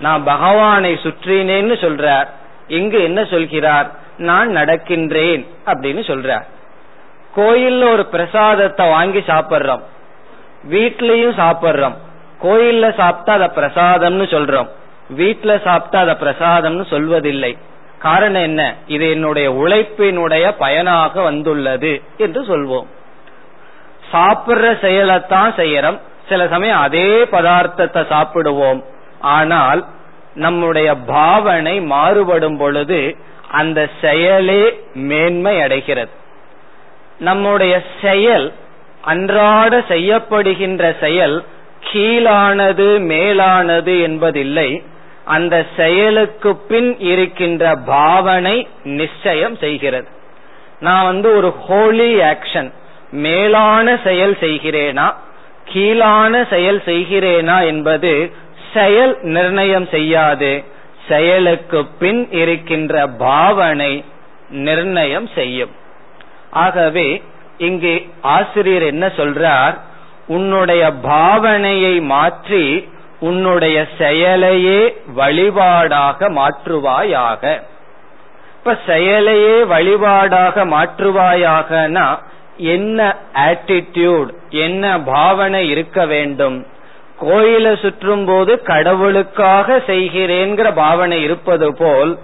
[0.00, 2.26] நான் பகவானை சுற்றினேன்னு சொல்றார்.
[2.66, 3.90] இங்கு என்ன சொல்கிறார்?
[4.16, 6.46] நான் நடக்கின்றேன் அப்படின்னு சொல்றார்.
[7.36, 9.82] கோயில்ல ஒரு பிரசாதத்தை வாங்கி சாப்பிடுறோம்.
[10.70, 11.94] வீட்லயும் சாப்பிடுறோம்.
[12.42, 14.68] கோயில்ல சாப்பிட்டா அத பிரசாதம்னு சொல்றோம்.
[15.16, 17.58] வீட்டுல சாப்பிட்டா அத பிரசாதம்னு சொல்வதில்லை.
[17.98, 18.74] காரணம் என்ன?
[18.86, 22.86] இது என்னுடைய உழைப்பினுடைய பயனாக வந்துள்ளது என்று சொல்வோம்.
[24.12, 25.98] சாப்பிடுற செயலைத்தான் செய்யறோம்.
[26.28, 28.84] சில சமயம் அதே பதார்த்தத்தை சாப்பிடுவோம்.
[29.20, 29.84] ஆனால்
[30.34, 33.16] நம்முடைய பாவனை மாறுபடும் பொழுது
[33.50, 36.10] அந்த செயலே மேன்மை அடைகிறது.
[37.18, 38.52] நம்முடைய செயல்
[39.00, 41.44] அன்றாட செய்யப்படுகின்ற செயல்
[41.92, 44.82] கீழானது மேலானது என்பதில்லை.
[45.24, 50.08] அந்த செயலுக்கு பின் இருக்கின்ற பாவனை நிச்சயம் செய்கிறது.
[50.80, 52.72] நான் வந்து ஒரு ஹோலி ஆக்ஷன்
[53.10, 55.14] மேலான செயல் செய்கிறேனா
[55.72, 58.12] கீழான செயல் செய்கிறேனா என்பது
[58.74, 60.64] செயல் நிர்ணயம் செய்யாது.
[61.08, 64.04] செயலுக்கு பின் இருக்கின்ற பாவனை
[64.50, 65.72] நிர்ணயம் செய்யும்.
[66.50, 67.22] ஆகவே
[67.58, 69.76] இங்கே ஆசிரியர் என்ன சொல்றார்?
[70.26, 72.64] உன்னுடைய பாவனையை மாற்றி
[73.20, 74.80] உன்னுடைய செயலையே
[75.16, 77.42] வழிபாடாக மாற்றுவாயாக.
[78.58, 82.06] இப்ப செயலையே வழிபாடாக மாற்றுவாயாகனா
[82.56, 86.66] என்ன ஆட்டிடியூட் என்ன பாவனை இருக்க வேண்டும்?
[87.18, 92.18] கோயிலை சுற்றும் போது கடவுளுக்காக செய்கிறேங்கிற பாவனை இருப்பது போல்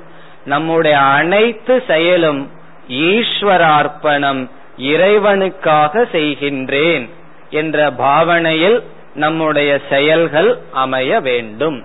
[0.45, 2.51] நம்முடைய அனைத்து செயலும்
[2.89, 7.09] ஈஸ்வரார்ப்பணம் இறைவனுக்காக செய்கின்றேன்
[7.51, 8.83] என்ற பாவனையில்
[9.15, 11.85] நம்முடைய செயல்கள் அமைய வேண்டும்.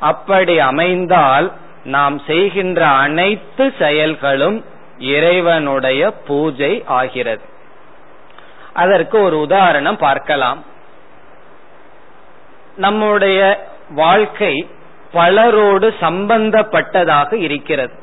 [0.00, 1.52] அப்படி அமைந்தால்
[1.84, 4.64] நாம் செய்கின்ற அனைத்து செயல்களும்
[4.98, 7.42] இறைவனுடைய பூஜை ஆகிறது.
[8.78, 10.64] அதற்கு ஒரு உதாரணம் பார்க்கலாம்.
[12.76, 13.38] நம்முடைய
[13.90, 14.54] வாழ்க்கை
[15.12, 17.94] பலரோடு சம்பந்தப்பட்டதாக இருக்கிறது.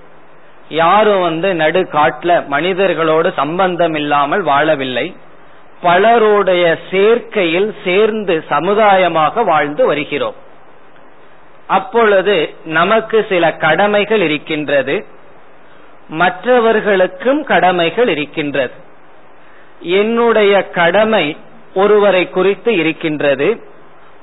[0.70, 5.08] யாரும் வந்து நடு காட்டுல மனிதர்களோடு சம்பந்தம் இல்லாமல் வாழவில்லை.
[5.82, 10.36] பலருடைய சேர்க்கையில் சேர்ந்து சமுதாயமாக வாழ்ந்து வருகிறோம்.
[11.68, 12.36] அப்பொழுது
[12.66, 14.96] நமக்கு சில கடமைகள் இருக்கின்றது.
[16.08, 18.74] மற்றவர்களுக்கும் கடமைகள் இருக்கின்றது.
[19.86, 21.38] என்னுடைய கடமை
[21.74, 23.60] ஒருவரை குறித்து இருக்கின்றது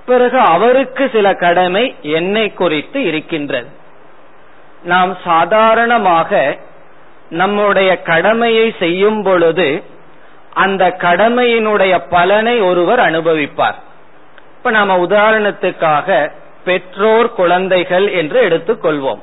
[0.07, 3.68] பிறகு அவருக்கு சில கடமை என்னை குறித்து இருக்கின்றது.
[4.83, 6.59] நாம் சாதாரணமாக
[7.31, 9.83] நம்முடைய கடமையை செய்யும் பொழுது
[10.53, 13.79] அந்த கடமையினுடைய பலனை ஒருவர் அனுபவிப்பார்.
[14.57, 16.31] இப்ப நாம உதாரணத்துக்காக
[16.64, 19.22] பெற்றோர் குழந்தைகள் என்று எடுத்துக்கொள்வோம்.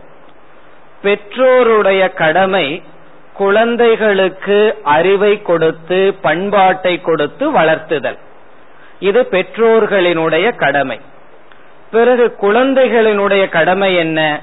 [1.03, 2.83] பெற்றோருடைய கடமை
[3.39, 8.17] குழந்தைகளுக்கு அறிவை கொடுத்து பண்பாட்டை கொடுத்து வளர்த்துதல்.
[8.99, 10.99] இது பெற்றோர்களினுடைய கடமை.
[11.91, 14.41] பிறகு குழந்தைகளினுடைய கடமை என்ன?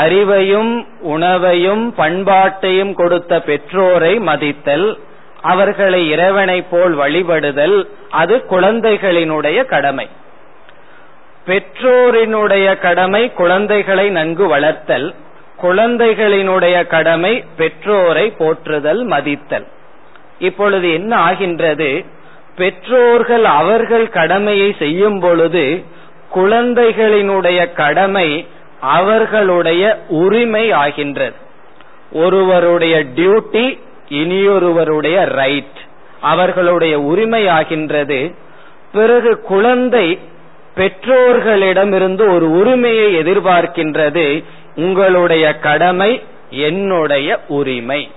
[0.00, 4.98] அறிவையும் உணவையும் பண்பாட்டையும் கொடுத்த பெற்றோரை மதித்தல்
[5.40, 10.08] அவர்களை இறைவனை போல் வழிபடுதல் அது குழந்தைகளினுடைய கடமை.
[11.46, 15.14] பெற்றோரினுடைய கடமை குழந்தைகளை நன்கு வளர்த்தல்.
[15.62, 19.66] குழந்தைகளினுடைய கடமை பெற்றோரை போற்றுதல் மதித்தல்.
[20.38, 22.04] இப்பொழுது என்ன ஆகின்றது?
[22.56, 25.84] பெற்றோர்கள் அவர்கள் கடமையை செய்யும் பொழுது
[26.34, 28.46] குழந்தைகளினுடைய கடமை
[28.80, 31.34] அவர்களுடைய உரிமை ஆகின்றது.
[32.12, 35.78] ஒருவருடைய டியூட்டி இனியொருவருடைய ரைட்.
[36.20, 38.34] அவர்களுடைய உரிமை ஆகின்றது.
[38.92, 40.18] பிறகு குழந்தை
[40.76, 44.44] பெற்றோர்களிடமிருந்து ஒரு உரிமையை எதிர்பார்க்கின்றது.
[44.76, 48.10] உங்களுடைய கடமை என்னுடைய உரிமை.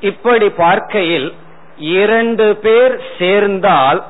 [0.00, 1.34] இப்படி பார்க்கையில்
[1.76, 4.04] இரண்டு பேர் சேர்ந்தால்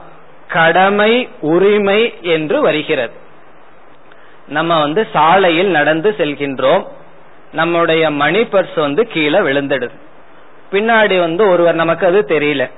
[0.49, 3.13] கடமை உரிமை என்று வருகிறது.
[4.49, 6.87] நம்ம வந்து சாலையில் நடந்து செல்கின்றோம்.
[7.53, 9.91] நம்முடைய மணி பர்ஸ் வந்து கீழே விழுந்துடுது.
[10.73, 12.71] பின்னாடி வந்து ஒருவர் நமக்கு அது தெரியல.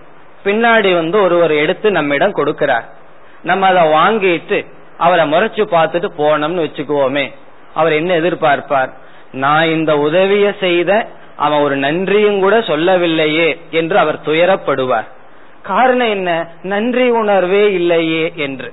[0.45, 2.85] பின்னாடி வந்து ஒருவர் எடுத்து நம்மிடம் கொடுக்கிறார்.
[3.42, 4.66] நம்ம அதை வாங்கிட்டு
[4.97, 7.35] அவரை முறைச்சு பார்த்துட்டு போனோம்னு வச்சுக்குவோமே.
[7.77, 8.91] அவர் என்ன எதிர்பார்ப்பார்?
[9.33, 10.91] நான் இந்த உதவிய செய்த
[11.37, 15.09] அவன் ஒரு நன்றியும் கூட சொல்லவில்லையே என்று அவர் துயரப்படுவார்.
[15.62, 16.31] காரணம் என்ன?
[16.62, 18.71] நன்றி உணர்வே இல்லையே என்று.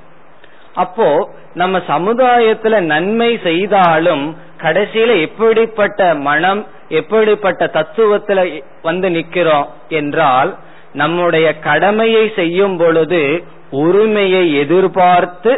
[0.74, 1.08] அப்போ
[1.54, 4.24] நம்ம சமுதாயத்துல நன்மை செய்தாலும்
[4.58, 8.40] கடைசியில எப்படிப்பட்ட மனம் எப்படிப்பட்ட தத்துவத்துல
[8.82, 10.52] வந்து நிக்கிறோம் என்றால்
[10.94, 13.22] நம்முடைய கடமையை செய்யும் பொழுது
[13.70, 15.52] உரிமையை எதிர்பார்த்து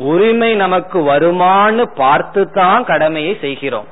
[0.00, 3.86] உரிமை நமக்கு வருமானு பார்த்து தான் கடமையை செய்கிறோம்.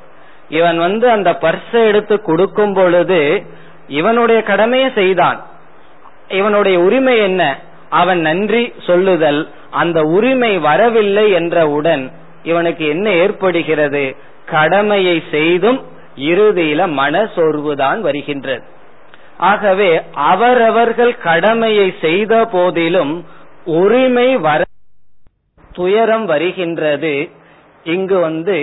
[0.49, 3.47] இவன் வந்து அந்த பர்ஸை எடுத்து கொடுக்கும் பொழுது
[3.89, 5.47] இவனுடைய கடமையை செய்தான்.
[6.29, 7.59] இவனுடைய உரிமை என்ன?
[7.91, 9.49] அவன் நன்றி சொல்லுதல்.
[9.71, 14.17] அந்த உரிமை வரவில்லை என்றவுடன் இவனுக்கு என்ன ஏற்படுகிறது?
[14.45, 18.63] கடமையை செய்தும் இறுதியில மன சோர்வுதான் வருகின்றது.
[19.37, 23.27] ஆகவே அவரவர்கள் கடமையை செய்த போதிலும்
[23.65, 24.63] உரிமை வர
[25.79, 27.15] துயரம் வருகின்றது.
[27.95, 28.59] இங்கு வந்து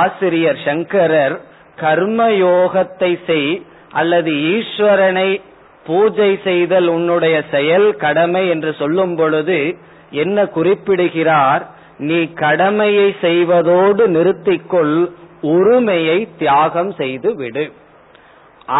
[0.00, 1.36] ஆசிரியர் சங்கரர்
[1.80, 3.50] கர்மயோகத்தை செய்
[3.92, 5.28] அல்லது ஈஸ்வரனை
[5.86, 9.58] பூஜை செய்தல் உன்னுடைய செயல் கடமை என்று சொல்லும் பொழுது
[10.22, 11.62] என்ன குறிப்பிடுகிறார்?
[11.98, 14.96] நீ கடமையை செய்வதோடு நிறுத்திக்கொள்
[15.54, 17.64] உரிமையை தியாகம் செய்து விடு.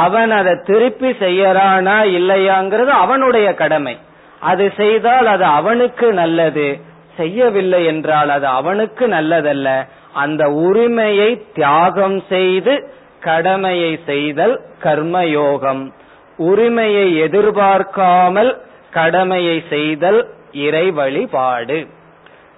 [0.02, 3.94] அவன் அதை திருப்பி செய்யறானா இல்லையாங்கிறது அவனுடைய கடமை.
[4.40, 6.68] அது செய்தால் அது அவனுக்கு நல்லது.
[7.16, 9.88] செய்யவில்லை என்றால் அது அவனுக்கு நல்லதல்ல.
[10.12, 15.92] அந்த உரிமையை தியாகம் செய்து கடமையை செய்தல் கர்மயோகம்.
[16.36, 21.86] உரிமையை எதிர்பார்க்காமல் கடமையை செய்தல் இறை வழிபாடு.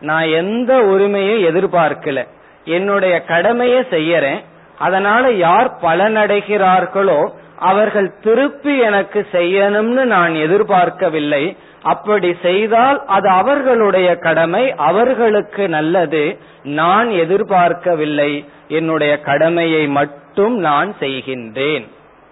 [0.01, 2.27] நான் எந்த உரிமையும் எதிர்பார்க்கல.
[2.65, 4.45] என்னுடைய கடமையை செய்யறேன்.
[4.79, 11.57] அதனால யார் பலனடைகிறார்களோ அவர்கள் திருப்பி எனக்கு செய்யணும்னு நான் எதிர்பார்க்கவில்லை.
[11.83, 16.39] அப்படி செய்தால் அது அவர்களுடைய கடமை அவர்களுக்கு நல்லது.
[16.63, 18.45] நான் எதிர்பார்க்கவில்லை.
[18.69, 21.89] என்னுடைய கடமையை மட்டும் நான் செய்கின்றேன்.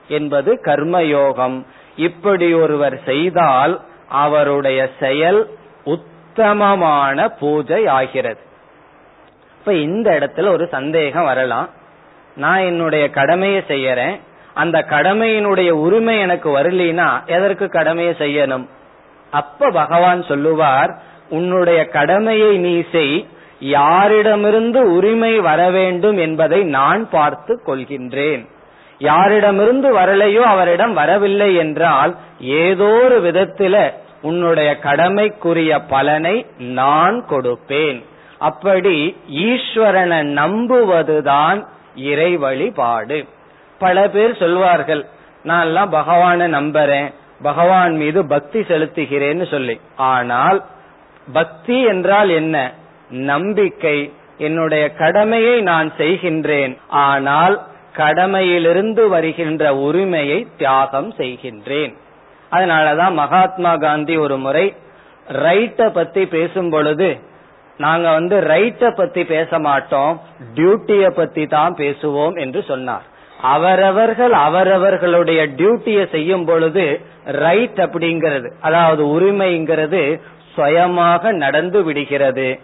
[0.09, 1.65] என்பது கர்மயோகம்.
[1.97, 5.51] இப்படி ஒருவர் செய்தால் அவருடைய செயல்
[5.85, 8.41] உத்தமமான பூஜை ஆகிறது.
[9.59, 11.69] இப்ப இந்த இடத்துல ஒரு சந்தேகம் வரலாம்.
[12.37, 14.21] நான் என்னுடைய கடமையை செய்யறேன்.
[14.55, 18.69] அந்த கடமையினுடைய உரிமை எனக்கு வரலினா எதற்கு கடமையை செய்யணும்?
[19.41, 20.93] அப்ப பகவான் சொல்லுவார்
[21.37, 23.17] உன்னுடைய கடமையை நீ செய்
[23.77, 28.43] யாரிடமிருந்து உரிமை வர வேண்டும் என்பதை நான் பார்த்து கொள்கின்றேன்.
[29.01, 32.13] யாரிடமிருந்து வரலையோ அவரிடம் வரவில்லை என்றால்
[32.61, 33.77] ஏதோ ஒரு விதத்தில
[34.29, 36.37] உன்னுடைய கடமைக்குரிய பலனை
[36.79, 37.99] நான் கொடுப்பேன்.
[38.49, 38.97] அப்படி
[39.49, 41.59] ஈஸ்வரனை நம்புவதுதான்
[42.11, 43.19] இறை வழிபாடு
[43.81, 45.03] பல பேர் சொல்வார்கள்
[45.49, 47.09] நான் எல்லாம் பகவானை நம்புறேன்
[47.43, 49.81] பகவான் மீது பக்தி செலுத்துகிறேன்னு சொல்லி.
[49.97, 50.65] ஆனால்
[51.33, 52.73] பக்தி என்றால் என்ன?
[53.09, 54.13] நம்பிக்கை.
[54.39, 56.79] என்னுடைய கடமையை நான் செய்கின்றேன்.
[56.89, 57.63] ஆனால்
[57.97, 61.97] கடமையிலிருந்து வருகின்ற உரிமையை தியாகம் செய்கின்றேன்.
[62.53, 64.75] அதனாலதான் மகாத்மா காந்தி ஒரு முறை
[65.29, 67.19] ரைட்ட பத்தி பேசும் பொழுது
[67.79, 70.21] நாங்க வந்து ரைட்ட பத்தி பேச மாட்டோம்
[70.55, 73.03] டியூட்டிய பத்தி தான் பேசுவோம் என்று சொன்னார்.
[73.41, 78.51] அவரவர்கள் அவரவர்களுடைய டியூட்டியை செய்யும் பொழுது ரைட் அப்படிங்கிறது.
[78.61, 80.21] அதாவது உரிமைங்கிறது
[80.55, 82.59] சுயமாக நடந்து விடுகிறது.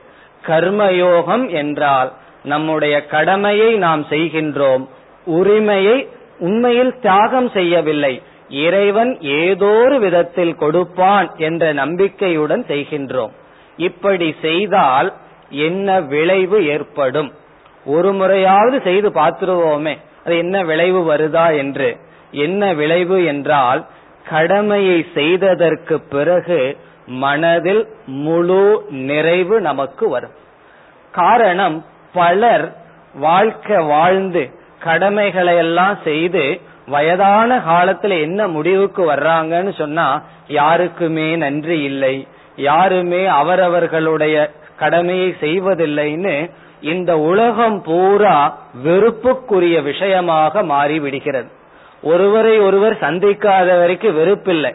[0.47, 2.13] கர்மயோகம் என்றால்
[2.45, 4.89] நம்முடைய கடமையை நாம் செய்கின்றோம்.
[5.25, 6.09] உரிமையை
[6.39, 8.23] உண்மையில் தியாகம் செய்யவில்லை.
[8.49, 13.31] இறைவன் ஏதோ ஒரு விதத்தில் கொடுப்பான் என்ற நம்பிக்கையுடன் செய்கின்றோம்.
[13.77, 15.13] இப்படி செய்தால்
[15.49, 17.33] என்ன விளைவு ஏற்படும்?
[17.85, 19.99] ஒரு முறையாவது செய்து பார்த்துருவோமே.
[20.25, 21.97] அது என்ன விளைவு வருதா என்று.
[22.31, 23.87] என்ன விளைவு என்றால்
[24.29, 30.37] கடமையை செய்ததற்கு பிறகு மனதில் முழு நிறைவு நமக்கு வரும்.
[31.13, 32.73] காரணம் பலர்
[33.15, 34.51] வாழ்க்கை வாழ்ந்து
[34.85, 42.27] கடமைகளை எல்லாம் செய்து வயதான காலத்துல என்ன முடிவுக்கு வர்றாங்கன்னு சொன்னா யாருக்குமே நன்றி இல்லை.
[42.57, 44.37] யாருமே அவரவர்களுடைய
[44.77, 46.51] கடமையை செய்வதில்லைன்னு
[46.83, 51.51] இந்த உலகம் பூரா வெறுப்புக்குரிய விஷயமாக மாறிவிடுகிறது.
[52.03, 54.75] ஒருவரை ஒருவர் சந்திக்காத வரைக்கும் வெறுப்பில்லை.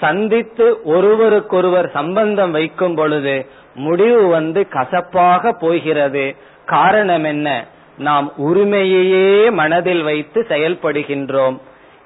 [0.00, 6.36] சந்தித்து ஒருவருக்கொருவர் சம்பந்தம் வைக்கும் பொழுது முடிவு வந்து கசப்பாக போகிறது.
[6.66, 7.66] காரணம் என்ன?
[7.98, 11.58] நாம் உரிமையையே மனதில் வைத்து செயல்படுகின்றோம்.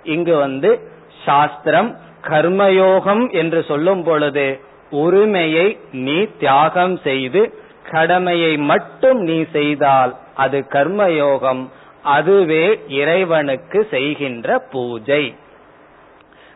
[0.05, 0.81] இங்கு வந்து
[1.25, 7.59] சாஸ்திரம் கர்மயோகம் என்று சொல்லும் பொழுது உரிமையை நீ தியாகம் செய்து
[7.91, 11.69] கடமையை மட்டும் நீ செய்தால் அது கர்மயோகம்
[12.03, 15.35] அதுவே இறைவனுக்கு செய்கின்ற பூஜை.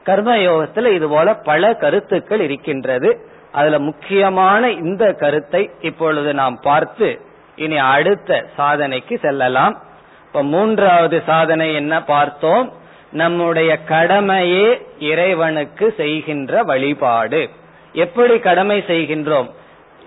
[0.04, 3.26] கர்மயோகத்துல இது போல பல கருத்துக்கள் இருக்கின்றது.
[3.52, 7.20] அதுல முக்கியமான இந்த கருத்தை இப்பொழுது நாம் பார்த்து
[7.56, 9.82] இனி அடுத்த சாதனைக்கு செல்லலாம்.
[10.26, 12.72] இப்ப மூன்றாவது சாதனை என்ன பார்த்தோம்?
[13.12, 17.48] நம்முடைய கடமையே இறைவனுக்கு செய்கின்ற வழிபாடு.
[17.92, 19.50] எப்படி கடமை செய்கின்றோம்?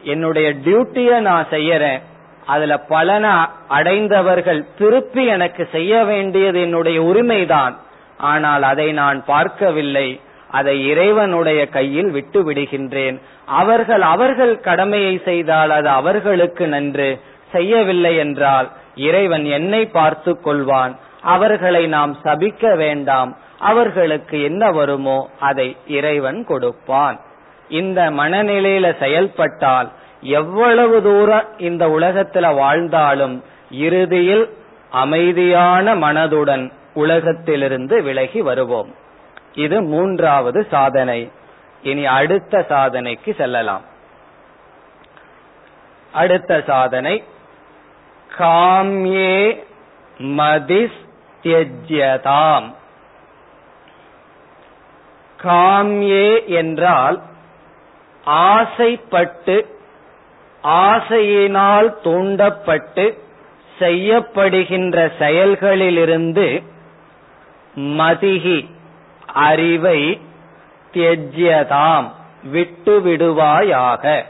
[0.03, 2.01] என்னுடைய டியூட்டிய நான் செய்யறேன்.
[2.45, 3.29] அதுல பலனை
[3.67, 7.75] அடைந்தவர்கள் திருப்பி எனக்கு செய்ய வேண்டியது என்னுடைய உரிமைதான்.
[8.17, 10.19] ஆனால் அதை நான் பார்க்கவில்லை.
[10.49, 13.21] அதை இறைவனுடைய கையில் விட்டு விடுகின்றேன்.
[13.45, 17.19] அவர்கள் அவர்கள் கடமையை செய்தால் அது அவர்களுக்கு நன்று.
[17.51, 20.95] செய்யவில்லை என்றால் இறைவன் என்னை பார்த்து கொள்வான்.
[21.21, 23.37] அவர்களை நாம் சபிக்க வேண்டாம்.
[23.59, 27.19] அவர்களுக்கு என்ன வருமோ அதை இறைவன் கொடுப்பான்.
[27.71, 29.91] இந்த மனநிலையில செயல்பட்டால்
[30.21, 34.57] எவ்வளவு தூரம் இந்த உலகத்துல வாழ்ந்தாலும் இறுதியில்
[34.89, 38.95] அமைதியான மனதுடன் உலகத்திலிருந்து விலகி வருவோம்.
[39.53, 41.31] இது மூன்றாவது சாதனை.
[41.83, 43.81] இனி அடுத்த சாதனைக்கு செல்லலாம்.
[46.11, 47.23] அடுத்த சாதனை.
[48.37, 49.63] காம்யே
[50.17, 52.73] மதிஸ்தியஜ்யதாம்.
[55.43, 57.21] காம்யே என்றால்
[58.25, 59.75] ஆசைப்பட்டு
[60.63, 63.17] ஆசையினால் தூண்டப்பட்டு
[63.79, 66.63] செய்யப்படுகின்ற செயல்களிலிருந்து
[67.75, 68.69] மதிகி
[69.25, 70.21] அறிவை
[70.93, 72.07] தியஜ்யதாம்
[72.43, 74.23] விட்டு விடுவாயாக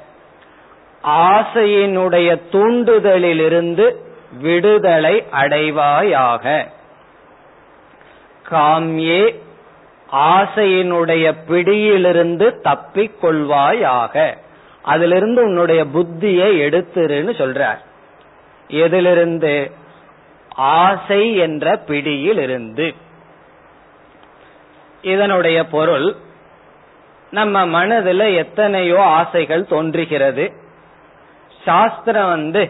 [1.04, 3.96] ஆசையினுடைய தூண்டுதலிலிருந்து
[4.42, 6.68] விடுதலை அடைவாயாக.
[8.52, 9.36] காம்யே
[10.12, 14.38] ஆசையினுடைய பிடியிலிருந்து தப்பிக் கொள்வாயாக.
[14.82, 17.80] அதிலிருந்து உன்னுடைய புத்தியை எடுத்துருன்னு சொல்றார்.
[18.68, 19.72] எதிலிருந்து?
[20.56, 22.94] ஆசை என்ற பிடியில் இருந்து
[25.02, 26.16] இதனுடைய பொருள்
[27.32, 30.54] நம்ம மனதில் எத்தனையோ ஆசைகள் தோன்றுகிறது.
[31.66, 32.70] சாஸ்திரம் வந்து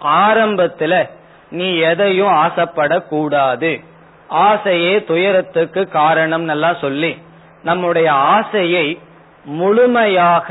[0.00, 1.08] ஆரம்பத்துல
[1.50, 3.84] நீ எதையும் ஆசைப்படக்கூடாது.
[4.42, 7.12] ஆசையே துயரத்துக்கு காரணம் நல்லா சொல்லி
[7.62, 8.86] நம்முடைய ஆசையை
[9.44, 10.48] முழுமையாக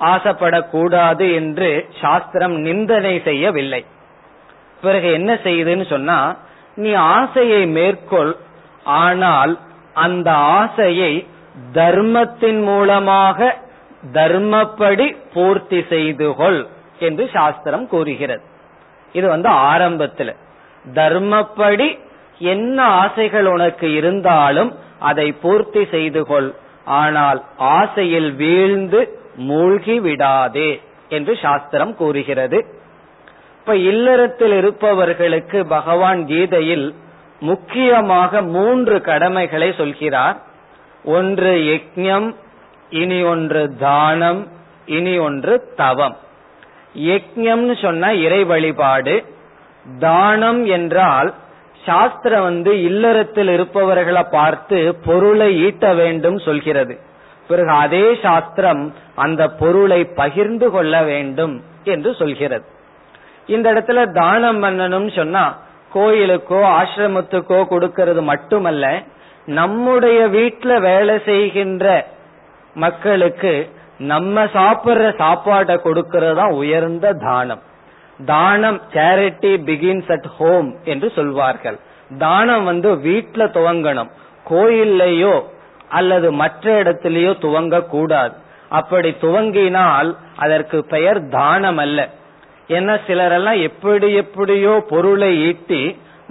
[0.00, 1.68] ஆசைப்படக்கூடாது என்று
[2.00, 3.82] சாஸ்திரம் நிந்தனை செய்யவில்லை.
[4.80, 6.18] பிறகு என்ன செய்யுதுன்னு சொன்னா
[6.74, 8.32] நீ ஆசையை மேற்கொள்
[8.84, 9.52] ஆனால்
[10.04, 11.12] அந்த ஆசையை
[11.72, 13.56] தர்மத்தின் மூலமாக
[14.12, 16.60] தர்மப்படி பூர்த்தி செய்து கொள்
[16.98, 18.44] என்று சாஸ்திரம் கூறுகிறது.
[19.12, 20.30] இது வந்து ஆரம்பத்துல.
[20.84, 21.88] தர்மப்படி
[22.42, 26.50] என்ன ஆசைகள் உனக்கு இருந்தாலும் அதை பூர்த்தி செய்து கொள்.
[26.84, 29.00] ஆனால் ஆசையில் வீழ்ந்து
[29.48, 30.70] மூழ்கி விடாதே
[31.08, 32.58] என்று சாஸ்திரம் கூறுகிறது.
[33.58, 36.86] இப்ப இல்லறத்தில் இருப்பவர்களுக்கு பகவான் கீதையில்
[37.40, 40.36] முக்கியமாக மூன்று கடமைகளை சொல்கிறார்.
[41.04, 42.28] ஒன்று யக்ஞம்
[42.90, 44.40] இனி ஒன்று தானம்
[44.86, 46.16] இனி ஒன்று தவம்.
[46.94, 49.14] யக்ஞம்னு சொன்ன இறை வழிபாடு
[49.98, 51.30] தானம் என்றால்
[51.86, 56.94] சாஸ்திரம் வந்து இல்லறத்தில் இருப்பவர்களை பார்த்து பொருளை ஈட்ட வேண்டும் சொல்கிறது.
[57.48, 58.82] பிறகு அதே சாஸ்திரம்
[59.14, 61.54] அந்த பொருளை பகிர்ந்து கொள்ள வேண்டும்
[61.84, 62.64] என்று சொல்கிறது.
[63.46, 65.44] இந்த இடத்துல தானம் பண்ணணும்னு சொன்னா
[65.94, 68.86] கோயிலுக்கோ ஆசிரமத்துக்கோ கொடுக்கறது மட்டுமல்ல
[69.46, 71.86] நம்முடைய வீட்டுல வேலை செய்கின்ற
[72.76, 73.52] மக்களுக்கு
[74.12, 77.62] நம்ம சாப்பிடுற சாப்பாடை கொடுக்கறது தான் உயர்ந்த தானம்.
[78.20, 81.78] தானம் சேரிட்டி பிகின்ஸ் அட் ஹோம் என்று சொல்வார்கள்.
[82.18, 84.10] தானம் வந்து வீட்டுல துவங்கணும்.
[84.46, 85.34] கோயில்லையோ
[85.98, 88.34] அல்லது மற்ற இடத்திலேயோ துவங்க கூடாது
[88.78, 90.10] அப்படி துவங்கினால்
[90.44, 91.98] அதற்கு பெயர் தானம் அல்ல.
[92.68, 95.82] ஏன்னா சிலரெல்லாம் எப்படி எப்படியோ பொருளை ஈட்டி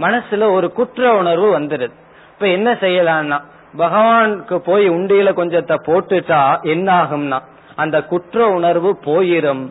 [0.04, 1.96] மனசுல ஒரு குற்ற உணர்வு வந்துடுது
[2.34, 3.38] இப்ப என்ன செய்யலாம்னா
[3.82, 6.42] பகவானுக்கு போய் உண்டியில கொஞ்சத்தை போட்டுட்டா
[6.74, 7.40] என்ன ஆகும்னா
[7.76, 9.64] அந்த குற்ற உணர்வு போயிரும்.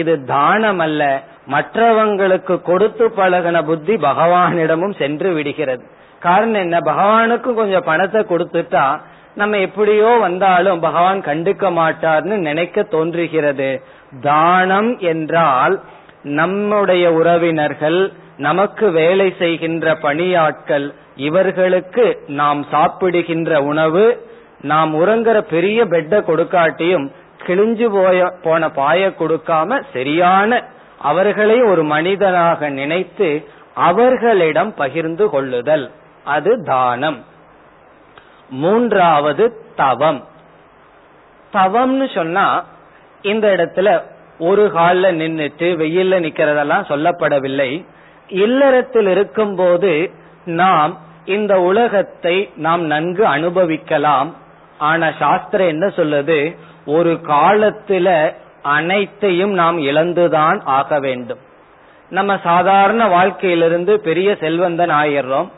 [0.00, 1.02] இது தானம் அல்ல.
[1.50, 5.84] மற்றவங்களுக்கு கொடுத்து பழகின புத்தி பகவானிடமும் சென்று விடுகிறது.
[6.20, 6.78] காரணம் என்ன?
[6.78, 9.00] பகவானுக்கும் கொஞ்சம் பணத்தை கொடுத்துட்டா
[9.34, 13.82] நம்ம எப்படியோ வந்தாலும் பகவான் கண்டுக்க மாட்டார்னு நினைக்க தோன்றுகிறது.
[14.22, 15.80] தானம் என்றால்
[16.22, 20.86] நம்முடைய உறவினர்கள் நமக்கு வேலை செய்கின்ற பணியாட்கள்
[21.16, 24.28] இவர்களுக்கு நாம் சாப்பிடுகின்ற உணவு
[24.60, 27.06] நாம் உறங்குற பெரிய பெட்டை கொடுக்காட்டியும்
[27.46, 30.50] கிழிஞ்சு போய போன பாய கொடுக்காம சரியான
[30.98, 35.90] அவர்களை ஒரு மனிதனாக நினைத்து அவர்களிடம் பகிர்ந்து கொள்ளுதல்.
[36.24, 37.24] அது தானம்.
[38.50, 40.28] மூன்றாவது தவம்.
[41.52, 42.64] தவம்னு சொன்னா
[43.22, 44.02] இந்த இடத்துல
[44.38, 47.86] ஒரு கால்ல நின்னுட்டு வெயில்ல நிக்கிறதெல்லாம் சொல்லப்படவில்லை.
[48.28, 50.10] இல்லறத்தில் இருக்கும் போது
[50.44, 54.36] நாம் இந்த உலகத்தை நாம் நன்கு அனுபவிக்கலாம்.
[54.78, 56.56] ஆனா சாஸ்திரம் என்ன சொல்லுது?
[56.86, 58.34] ஒரு காலத்துல
[58.66, 61.38] அனைத்தையும் நாம் இழந்துதான் ஆக வேண்டும்.
[62.10, 65.48] நம்ம சாதாரண வாழ்க்கையிலிருந்து பெரிய செல்வந்தன் ஆயிடுறோம்.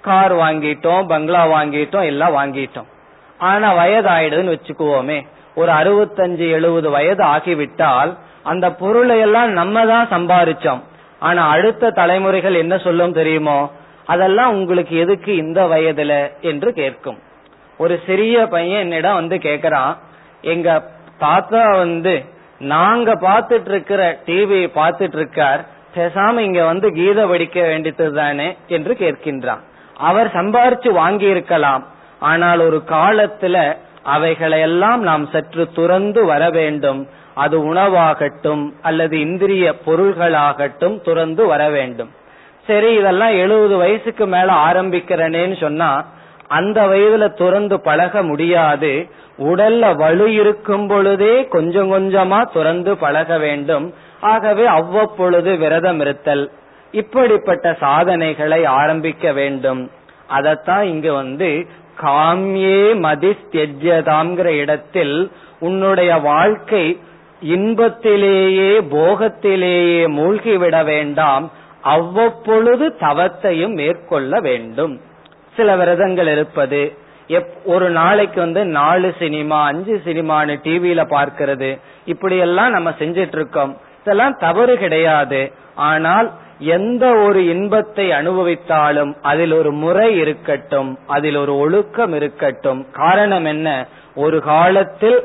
[0.00, 2.88] கார் வாங்கிட்டோம் பங்களா வாங்கிட்டோம் எல்லாம் வாங்கிட்டோம்.
[3.38, 5.18] ஆனா வயது ஆயிடுதுன்னு வச்சுக்குவோமே.
[5.54, 10.82] ஒரு அறுபத்தஞ்சு எழுபது வயது ஆகிவிட்டால் அந்த பொருளை எல்லாம் நம்ம தான் சம்பாரிச்சோம்.
[11.18, 13.70] ஆனா அடுத்த தலைமுறைகள் என்ன சொல்லும் தெரியுமோ?
[14.06, 17.18] அதெல்லாம் உங்களுக்கு எதுக்கு இந்த வயதுல என்று கேட்கும்.
[17.78, 19.96] ஒரு சிறிய பையன் என்னிடம் வந்து கேக்குறான்
[20.40, 20.82] எங்க
[21.18, 22.14] தாத்தா வந்து
[22.58, 25.64] நாங்க பாத்துட்டு இருக்கிற டிவி பாத்துட்டு இருக்கார்
[25.96, 29.62] பேசாம இங்க வந்து கீத படிக்க வேண்டியது தானே என்று கேட்கின்றான்.
[29.96, 31.86] அவர் சம்பாரிச்சு வாங்கி இருக்கலாம்
[32.20, 37.08] ஆனால் ஒரு காலத்துல அவைகளையெல்லாம் நாம் சற்று துறந்து வர வேண்டும்.
[37.34, 42.10] அது உணவாகட்டும் அல்லது இந்திரிய பொருள்களாகட்டும் துறந்து வர வேண்டும்.
[42.66, 46.06] சரி இதெல்லாம் எழுபது வயசுக்கு மேல ஆரம்பிக்கிறனேன்னு சொன்னா
[46.48, 49.08] அந்த வயதுல துறந்து பழக முடியாது.
[49.38, 53.94] உடல்ல வலு இருக்கும் பொழுதே கொஞ்சம் கொஞ்சமா துறந்து பழக வேண்டும்.
[54.20, 56.50] ஆகவே அவ்வப்பொழுது விரதம் இருத்தல்
[56.90, 59.90] இப்படிப்பட்ட சாதனைகளை ஆரம்பிக்க வேண்டும்.
[60.30, 61.66] அதத்தான் இங்கு வந்து
[62.00, 65.30] காமியே மதிஸ்தியஜதாம்ங்கிற இடத்தில்
[65.60, 66.98] உன்னுடைய வாழ்க்கை
[67.40, 71.50] இன்பத்திலேயே போகத்திலேயே மூழ்கிவிட வேண்டாம்.
[71.80, 75.00] அவ்வப்பொழுது தவத்தையும் மேற்கொள்ள வேண்டும்.
[75.56, 76.82] சில விரதங்கள் இருப்பது
[77.64, 81.70] ஒரு நாளைக்கு வந்து நாலு சினிமா அஞ்சு சினிமான்னு டிவியில பார்க்கிறது
[82.04, 85.40] இப்படி எல்லாம் நம்ம செஞ்சிட்டு இருக்கோம் இதெல்லாம் தவறு கிடையாது.
[85.88, 86.26] ஆனால்
[86.58, 92.80] எந்த ஒரு இன்பத்தை அனுபவித்தாலும் அதில் ஒரு முறை இருக்கட்டும் அதில் ஒரு ஒழுக்கம் இருக்கட்டும்.
[92.92, 93.68] காரணம் என்ன?
[94.14, 95.18] ஒரு காலத்தில்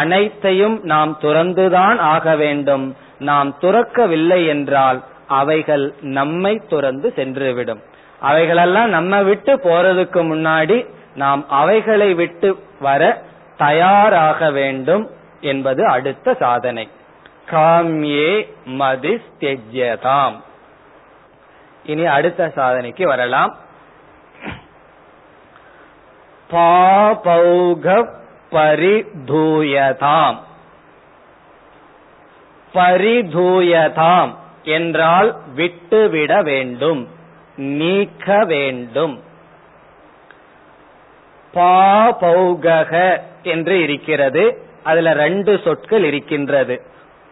[0.00, 2.86] அனைத்தையும் நாம் துறந்துதான் ஆக வேண்டும்.
[3.20, 5.00] நாம் துறக்கவில்லை என்றால்
[5.40, 5.86] அவைகள்
[6.18, 7.82] நம்மை துறந்து சென்றுவிடும்.
[8.20, 13.22] அவைகளெல்லாம் நம்ம விட்டு போறதுக்கு முன்னாடி நாம் அவைகளை விட்டு வர
[13.56, 15.10] தயாராக வேண்டும்
[15.40, 16.88] என்பது அடுத்த சாதனை.
[17.50, 20.42] காமியே மதிஸ்தெஜ்யதாம்
[21.84, 23.56] இனி அடுத்த சாதனைக்கு வரலாம்.
[26.50, 28.08] பாபௌக
[28.50, 30.38] பரிதூயதாம்
[32.74, 37.13] பரிதூயதாம் என்றால் விட்டுவிட வேண்டும்.
[37.56, 39.22] நீக்க வேண்டும்.
[41.54, 44.62] பாபௌகக என்று இருக்கிறது.
[44.82, 46.82] அதுல ரெண்டு சொற்கள் இருக்கின்றது.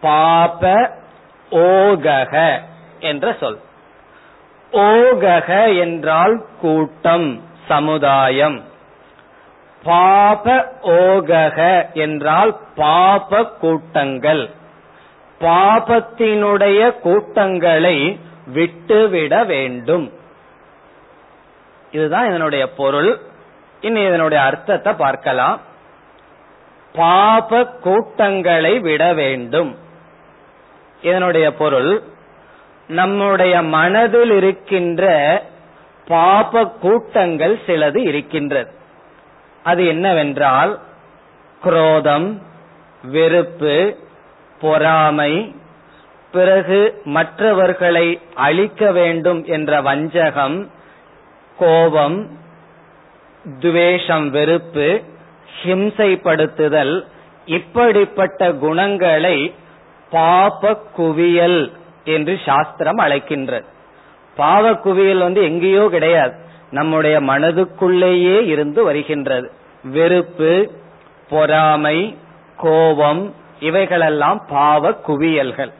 [0.01, 0.91] பாப
[1.49, 2.59] ஓகக
[2.99, 3.59] என்ற சொல்.
[4.71, 8.63] ஓகக என்றால் கூட்டம் சமுதாயம்.
[9.83, 14.49] பாப ஓகக என்றால் பாப கூட்டங்கள்.
[15.39, 20.13] பாபத்தினுடைய கூட்டங்களை விட்டுவிட வேண்டும்
[21.91, 23.19] இதுதான் இதனுடைய பொருள்.
[23.81, 25.61] இனி இதனுடைய அர்த்தத்தை பார்க்கலாம்.
[26.93, 29.77] பாப கூட்டங்களை விட வேண்டும்
[31.01, 32.03] இதனுடைய பொருள்
[32.87, 35.03] நம்முடைய மனதில் இருக்கின்ற
[36.07, 38.71] பாப கூட்டங்கள் சிலது இருக்கின்றது.
[39.63, 40.79] அது என்னவென்றால்
[41.61, 42.41] குரோதம்
[43.03, 43.97] வெறுப்பு
[44.59, 45.55] பொறாமை
[46.33, 48.05] பிறகு மற்றவர்களை
[48.35, 50.57] அழிக்க வேண்டும் என்ற வஞ்சகம்
[51.57, 52.17] கோபம்
[53.59, 55.01] துவேஷம் வெறுப்பு
[55.63, 56.93] ஹிம்சைப்படுத்துதல்
[57.45, 59.37] இப்படிப்பட்ட குணங்களை
[60.09, 61.71] பாப குவியல்
[62.03, 63.67] என்று சாஸ்திரம் அழைக்கின்றது.
[64.35, 66.35] பாவ குவியல் வந்து எங்கேயோ கிடையாது.
[66.71, 69.51] நம்முடைய மனதுக்குள்ளேயே இருந்து வருகின்றது.
[69.83, 70.51] வெறுப்பு
[71.29, 72.17] பொறாமை
[72.57, 73.23] கோபம்
[73.59, 75.71] இவைகளெல்லாம் பாவ குவியல்கள்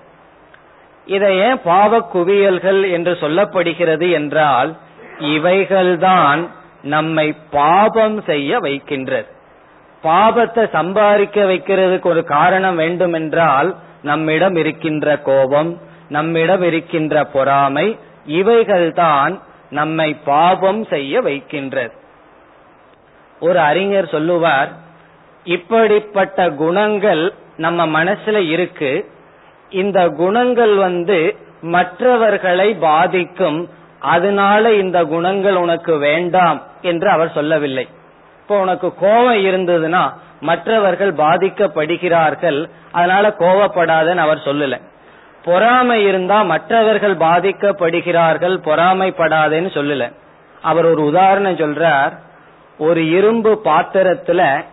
[1.05, 4.75] இதை ஏன் பாவ குவியல்கள் என்று சொல்லப்படுகிறது என்றால்
[5.19, 6.41] இவைகள்தான்
[6.81, 9.27] நம்மை பாபம் செய்ய வைக்கின்றது.
[10.03, 17.97] பாபத்தை சம்பாதிக்க வைக்கிறதுக்கு ஒரு காரணம் வேண்டும் என்றால் நம்மிடம் இருக்கின்ற கோபம் நம்மிடம் இருக்கின்ற பொறாமை
[18.27, 19.39] இவைகள்தான்
[19.69, 21.93] நம்மை பாபம் செய்ய வைக்கின்றது.
[23.39, 24.71] ஒரு அறிஞர் சொல்லுவார்
[25.45, 28.91] இப்படிப்பட்ட குணங்கள் நம்ம மனசுல இருக்கு
[29.73, 33.69] இந்த குணங்கள் வந்து மற்றவர்களை பாதிக்கும்.
[33.99, 37.87] அதனால இந்த குணங்கள் உனக்கு வேண்டாம் என்று அவர் சொல்லவில்லை.
[38.41, 42.69] இப்போ உனக்கு கோபம் இருந்ததுன்னா மற்றவர்கள் பாதிக்கப்படுகிறார்கள்.
[42.91, 44.81] அதனால கோவப்படாதன்னு அவர் சொல்லல.
[45.43, 50.13] பொறாமை இருந்தா மற்றவர்கள் பாதிக்கப்படுகிறார்கள் பொறாமைப்படாதேன்னு சொல்லல.
[50.61, 52.11] அவர் ஒரு உதாரணம் சொல்றார்.
[52.77, 54.63] ஒரு இரும்பு பாத்திரத்துல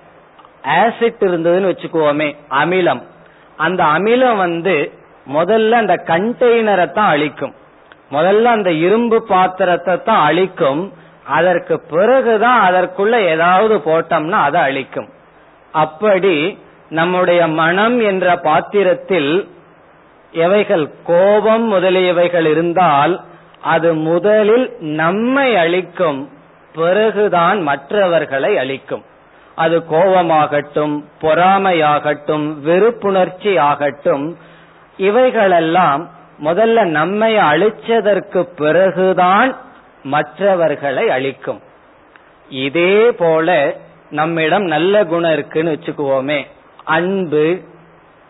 [0.64, 3.02] ஆசிட் இருந்ததுன்னு வச்சுக்கோமே அமிலம்.
[3.66, 4.74] அந்த அமிலம் வந்து
[5.36, 7.54] முதல்ல அந்த கண்டெய்னரை தான் அழிக்கும்.
[8.16, 10.82] முதல்ல அந்த இரும்பு பாத்திரத்தை தான் அழிக்கும்.
[11.38, 15.08] அதற்கு பிறகுதான் அதற்குள்ள ஏதாவது போட்டோம்னா அதை அழிக்கும்.
[15.74, 16.36] அப்படி
[16.98, 19.32] நம்முடைய மனம் என்ற பாத்திரத்தில்
[20.32, 23.14] எவைகள் கோபம் முதலியவைகள் இருந்தால்
[23.74, 24.66] அது முதலில்
[25.00, 26.20] நம்மை அழிக்கும்
[26.74, 29.04] பிறகுதான் மற்றவர்களை அழிக்கும்.
[29.54, 34.36] அது கோபமாகட்டும் பொறாமையாகட்டும் வெறுப்புணர்ச்சி ஆகட்டும்
[34.96, 36.10] இவைகளெல்லாம்
[36.44, 39.56] முதல்ல நம்மை அழிச்சதற்கு பிறகுதான்
[40.02, 41.60] மற்றவர்களை அழிக்கும்.
[42.48, 43.76] இதே போல
[44.10, 46.46] நம்மிடம் நல்ல குணம் இருக்குன்னு வச்சுக்குவோமே.
[46.84, 47.60] அன்பு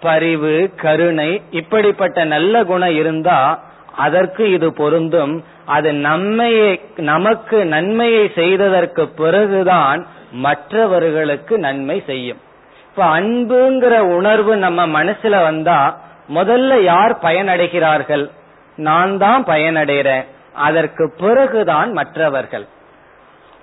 [0.00, 3.62] பரிவு கருணை இப்படிப்பட்ட நல்ல குணம் இருந்தா
[3.96, 5.44] அதற்கு இது பொருந்தும்.
[5.66, 12.40] அது நம்மையை நமக்கு நன்மையை செய்ததற்கு பிறகுதான் மற்றவர்களுக்கு நன்மை செய்யும்.
[12.88, 15.98] இப்ப அன்புங்கிற உணர்வு நம்ம மனசுல வந்தா
[16.34, 18.30] முதல்ல யார் பயனடைகிறார்கள்?
[18.76, 22.66] நான் தான் பயனடைகிறேன் அதற்கு பிறகுதான் மற்றவர்கள்.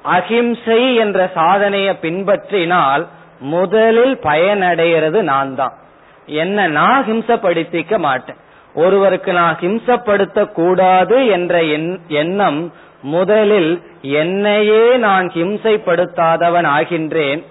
[0.01, 3.07] அகிம்சை என்ற சாதனையை பின்பற்றினால்
[3.39, 5.74] முதலில் பயனடைகிறது நான் தான்.
[6.26, 8.36] என்ன நான் ஹிம்சப்படுத்திக்க மாட்டேன்.
[8.74, 11.63] ஒருவருக்கு நான் ஹிம்சப்படுத்த கூடாது என்ற
[12.07, 17.43] எண்ணம் முதலில் என்னையே நான் ஹிம்சைப்படுத்தாதவன் ஆகின்றேன்.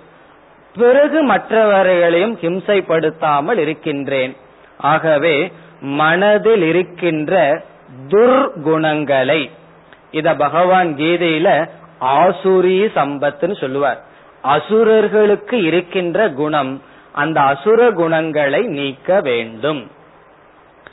[0.76, 4.36] பிறகு மற்றவர்களையும் ஹிம்சைப்படுத்தாமல் இருக்கின்றேன்.
[4.78, 7.62] ஆகவே மனதில் இருக்கின்ற
[8.08, 9.50] துர்குணங்களை
[10.10, 11.68] இத பகவான் கீதையில
[12.00, 14.04] ஆசுரி சம்பத்துன்னு சொல்லுவார்.
[14.42, 16.82] அசுரர்களுக்கு இருக்கின்ற குணம்
[17.12, 19.90] அந்த அசுர குணங்களை நீக்க வேண்டும்.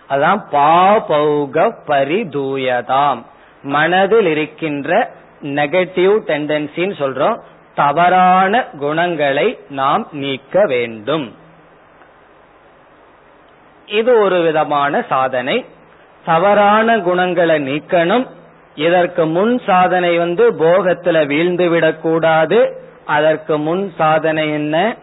[0.09, 3.23] அதான் பாபௌக பரிதூயதாம்.
[3.63, 5.11] மனதில் இருக்கின்ற
[5.41, 7.39] நெகட்டிவ் டெண்டன்சின்னு சொல்றோம்.
[7.75, 11.35] தவறான குணங்களை நாம் நீக்க வேண்டும்.
[13.85, 15.65] இது ஒரு விதமான சாதனை.
[16.25, 18.27] தவறான குணங்களை நீக்கணும்.
[18.75, 22.81] இதற்கு முன் சாதனை வந்து போகத்துல வீழ்ந்து விடக்கூடாது.
[23.05, 24.95] அதற்கு முன் சாதனை என்ன?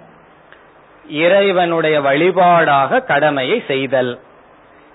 [1.08, 4.20] இறைவனுடைய வழிபாடாக கடமையை செய்தல்.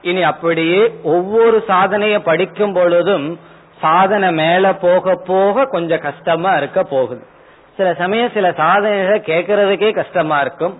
[0.02, 3.40] இனி அப்படியே ஒவ்வொரு சாதனையை படிக்கும் பொழுதும்
[3.82, 7.24] சாதனை மேல போக போக கொஞ்சம் கஷ்டமா இருக்க போகுது.
[7.78, 10.80] சில சமயம் சில சாதனைகளை கேட்கறதுக்கே கஷ்டமா இருக்கும்.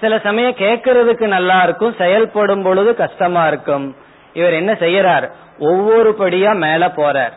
[0.00, 1.94] சில சமயம் கேட்கறதுக்கு நல்லா இருக்கும்.
[1.98, 3.96] செயல்படும் பொழுது கஷ்டமா இருக்கும்.
[4.32, 5.30] இவர் என்ன செய்யறார்?
[5.58, 7.32] ஒவ்வொரு படியா மேல போறார்.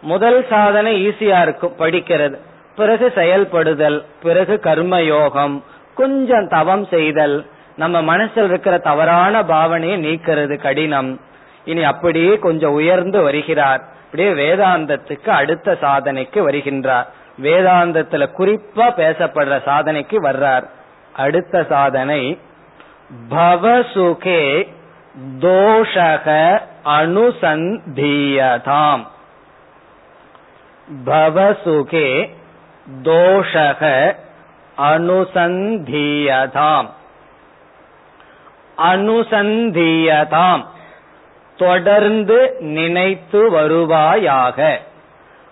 [0.00, 2.38] முதல் சாதனை ஈஸியா இருக்கும் படிக்கிறது.
[2.76, 7.46] பிறகு செயல்படுதல் பிறகு கர்ம யோகம் கொஞ்சம் தவம் செய்தல்.
[7.76, 11.20] நம்ம மனசில் இருக்கிற தவறான பாவனையை நீக்கிறது கடினம்.
[11.64, 13.98] இனி அப்படியே கொஞ்சம் உயர்ந்து வருகிறார்.
[14.10, 17.06] அப்படியே வேதாந்தத்துக்கு அடுத்த சாதனைக்கு வருகின்றார்.
[17.42, 20.70] வேதாந்தத்துல குறிப்பா பேசப்படுற சாதனைக்கு வர்றார்.
[21.12, 22.40] அடுத்த சாதனை
[23.30, 24.68] பவசுகே
[25.38, 29.06] தோஷக அனுசந்தீயதாம்.
[31.06, 32.30] பவசுகே
[33.02, 34.16] தோஷக
[34.78, 36.88] அனுசந்தீயதாம்.
[38.78, 40.64] அனுசந்தீயதாம்.
[41.60, 44.78] தொடர்ந்து நினைத்து வருவாயாக.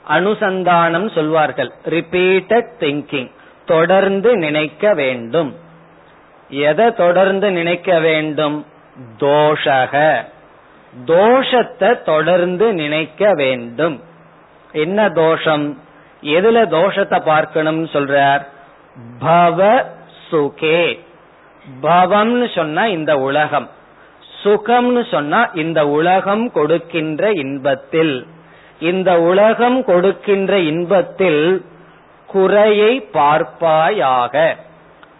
[0.08, 1.72] அனுசந்தானம் சொல்வார்கள்.
[1.84, 3.30] ரிப்பீட்டட் திங்கிங்
[3.66, 5.56] தொடர்ந்து நினைக்க வேண்டும்.
[6.48, 8.66] எதை தொடர்ந்து நினைக்க வேண்டும்?
[9.18, 10.24] தோஷக.
[11.04, 14.02] தோஷத்தை தொடர்ந்து நினைக்க வேண்டும்.
[14.72, 15.80] என்ன தோஷம்?
[16.22, 18.46] எதுல தோஷத்தை பார்க்கணும் சொல்றார்?
[19.20, 19.84] பவ
[20.30, 21.00] சுகே.
[21.82, 23.70] பவம்னு சொன்னா இந்த உலகம்.
[24.42, 28.26] சுகம்னு சொன்னா இந்த உலகம் கொடுக்கின்ற இன்பத்தில்.
[28.80, 31.64] இந்த உலகம் கொடுக்கின்ற இன்பத்தில்
[32.26, 34.56] குறையை பார்ப்பாயாக.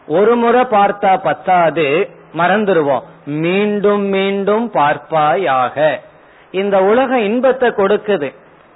[0.07, 1.87] ஒரு முறை பார்த்தா பத்தாது
[2.37, 6.01] மறந்துடுவோம் மீண்டும் மீண்டும் பார்ப்பாயாக.
[6.51, 8.35] இந்த உலகம் இன்பத்தை கொடுக்குது.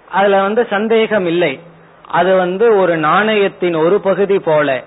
[0.08, 1.60] அதுல வந்து சந்தேகம் இல்லை.
[2.08, 4.82] அது வந்து ஒரு நாணயத்தின் ஒரு பகுதி போல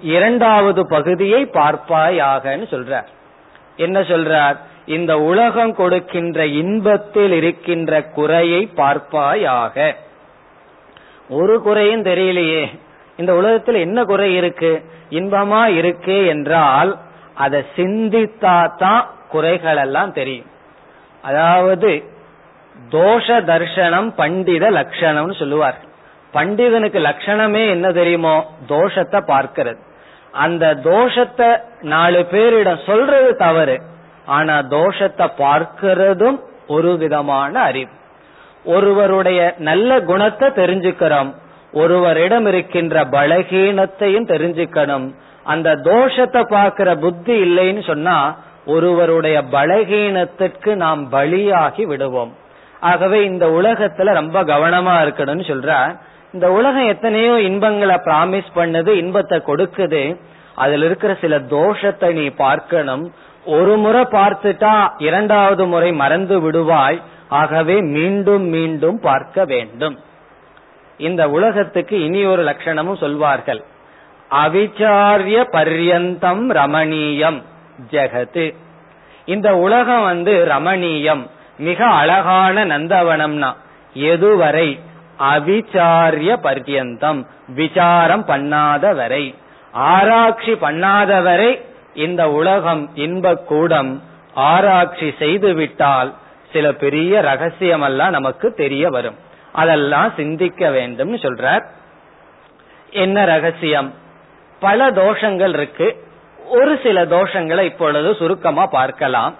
[0.00, 3.08] இரண்டாவது பகுதியை பார்ப்பாயாகன்னு சொல்றார்.
[3.76, 4.56] என்ன சொல்றார்?
[4.96, 9.94] இந்த உலகம் கொடுக்கின்ற இன்பத்தில் இருக்கின்ற குறையை பார்ப்பாயாக.
[11.28, 12.62] ஒரு குறையும் தெரியலையே.
[13.16, 14.72] இந்த உலகத்தில் என்ன குறை இருக்கு?
[15.10, 16.90] இன்பமா இருக்கு என்றால்
[17.34, 20.48] அதை சிந்தித்தா தான் குறைகள் எல்லாம் தெரியும்.
[21.22, 21.90] அதாவது
[22.90, 25.78] தோஷ தர்ஷனம் பண்டித லட்சணம்னு சொல்லுவார்
[26.34, 28.36] பண்டிதனுக்கு லட்சணமே என்ன தெரியுமோ?
[28.68, 29.80] தோஷத்தை பார்க்கிறது.
[30.44, 31.48] அந்த தோஷத்தை
[31.82, 33.76] நாலு பேரிடம் சொல்றது தவறு.
[34.36, 37.92] ஆனா தோஷத்தை பார்க்கிறதும் ஒரு விதமான அறிவு.
[38.64, 41.30] ஒருவருடைய நல்ல குணத்தை தெரிஞ்சுக்கிறோம்
[41.72, 45.06] ஒருவரிடம் இருக்கின்ற பலகீனத்தையும் தெரிஞ்சுக்கணும்.
[45.44, 48.16] அந்த தோஷத்தை பார்க்கிற புத்தி இல்லைன்னு சொன்னா
[48.66, 52.32] ஒருவருடைய பலகீனத்திற்கு நாம் பலியாகி விடுவோம்.
[52.80, 55.70] ஆகவே இந்த உலகத்துல ரொம்ப கவனமா இருக்கணும்னு சொல்ற.
[56.32, 60.02] இந்த உலகம் எத்தனையோ இன்பங்களை பிராமிஸ் பண்ணுது இன்பத்தை கொடுக்குது.
[60.54, 63.04] அதுல இருக்கிற சில தோஷத்தை நீ பார்க்கணும்.
[63.48, 67.02] ஒரு முறை பார்த்துட்டா இரண்டாவது முறை மறந்து விடுவாய்.
[67.28, 69.96] ஆகவே மீண்டும் மீண்டும் பார்க்க வேண்டும்.
[70.98, 73.60] இந்த உலகத்துக்கு இனி ஒரு லட்சணமும் சொல்வார்கள்.
[74.30, 77.42] அவிச்சாரிய பர்யந்தம் ரமணீயம்
[77.90, 78.54] ஜெகத்து.
[79.24, 81.26] இந்த உலகம் வந்து ரமணீயம்.
[81.58, 83.50] மிக அழகான நந்தவனம்னா
[83.94, 84.68] எதுவரை?
[85.34, 87.20] அவிச்சாரிய பர்யந்தம்.
[87.54, 89.34] விசாரம் பண்ணாத வரை
[89.72, 91.50] ஆராய்ச்சி பண்ணாத வரை
[91.98, 94.02] இந்த உலகம் இன்பக் கூடம்
[94.34, 96.14] ஆராய்ச்சி செய்து விட்டால்
[96.52, 99.14] சில பெரிய ரகசியம் எல்லாம் நமக்கு தெரிய வரும்.
[99.52, 101.64] அதெல்லாம் சிந்திக்க வேண்டும்னு சொல்றார்.
[102.90, 103.94] என்ன ரகசியம்?
[104.60, 106.06] பல தோஷங்கள் இருக்கு.
[106.48, 109.34] ஒரு சில தோஷங்களை இப்பொழுது சுருக்கமா பார்க்கலாம்.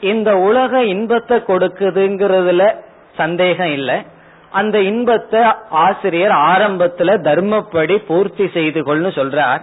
[0.00, 2.74] இந்த உலக இன்பத்தை கொடுக்குதுங்கிறதுல
[3.16, 4.02] சந்தேகம் இல்லை.
[4.50, 5.40] அந்த இன்பத்தை
[5.70, 9.60] ஆசிரியர் ஆரம்பத்துல தர்மப்படி பூர்த்தி செய்து கொள்ளு சொல்றார்.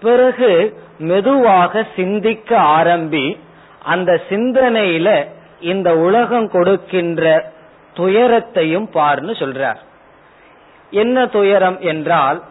[0.00, 3.38] பிறகு மெதுவாக சிந்திக்க ஆரம்பி
[3.82, 5.26] அந்த சிந்தனையில
[5.60, 7.52] இந்த உலகம் கொடுக்கின்ற
[7.94, 9.80] துயரத்தையும் பார்னு சொல்றார்.
[10.90, 12.42] என்ன துயரம் என்றால்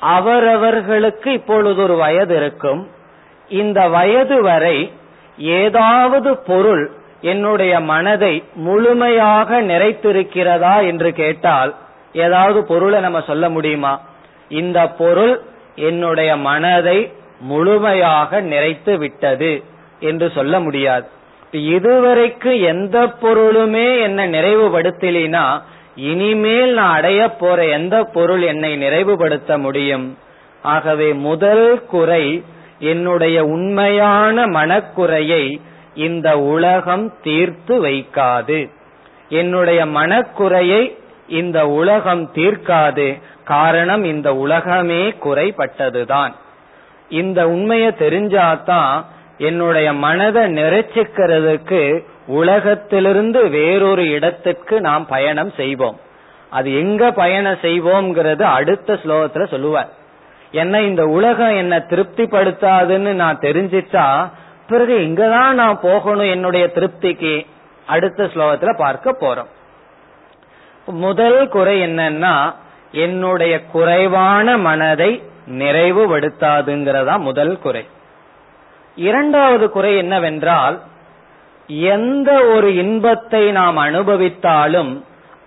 [0.00, 2.88] அவரவர்களுக்கு இப்பொழுது ஒரு வயது இருக்கும்.
[3.48, 4.92] இந்த வயது வரை
[5.38, 11.74] ஏதாவது பொருள் என்னுடைய மனதை முழுமையாக நிறைத்திருக்கிறதா என்று கேட்டால்
[12.12, 14.00] ஏதாவது பொருளை நம்ம சொல்ல முடியுமா?
[14.48, 15.40] இந்த பொருள்
[15.74, 17.12] என்னுடைய மனதை
[17.42, 19.62] முழுமையாக நிறைத்து விட்டது
[20.00, 21.08] என்று சொல்ல முடியாது.
[21.50, 25.46] இதுவரைக்கும் எந்த பொருளுமே என்னை நிறைவுபடுத்தலினா
[25.96, 30.18] இனிமேல் நான் அடைய போற எந்த பொருள் என்னை நிறைவுபடுத்த முடியும்?
[30.62, 32.44] ஆகவே முதல் குறை
[32.78, 35.60] என்னுடைய உண்மையான மனக்குறையை
[35.94, 38.70] இந்த உலகம் தீர்த்து வைக்காது.
[39.28, 40.82] என்னுடைய மனக்குறையை
[41.28, 43.20] இந்த உலகம் தீர்க்காது.
[43.44, 46.32] காரணம் இந்த உலகமே குறைபட்டதுதான்.
[47.12, 49.04] இந்த உண்மையை தெரிஞ்சாதான்
[49.38, 51.82] என்னுடைய மனதை நிறைச்சிக்கிறதுக்கு
[52.26, 55.98] உலகத்திலிருந்து வேறொரு இடத்துக்கு நாம் பயணம் செய்வோம்.
[56.50, 59.88] அது எங்க பயணம் செய்வோம்ங்கிறது அடுத்த ஸ்லோகத்துல சொல்லுவார்.
[60.50, 64.06] என்ன இந்த உலகம் என்ன திருப்திப்படுத்தாதுன்னு நான் தெரிஞ்சிச்சா
[64.68, 67.46] பிறகு எங்கதான் நான் போகணும் என்னுடைய திருப்திக்கு?
[67.86, 69.50] அடுத்த ஸ்லோகத்துல பார்க்க போறோம்.
[70.86, 72.54] முதல் குறை என்னன்னா
[72.92, 75.12] என்னுடைய குறைவான மனதை
[75.48, 77.86] நிறைவுபடுத்தாதுங்கிறதா முதல் குறை.
[78.96, 80.80] இரண்டாவது குறை என்னவென்றால்
[81.66, 85.02] எந்த ஒரு இன்பத்தை நாம் அனுபவித்தாலும்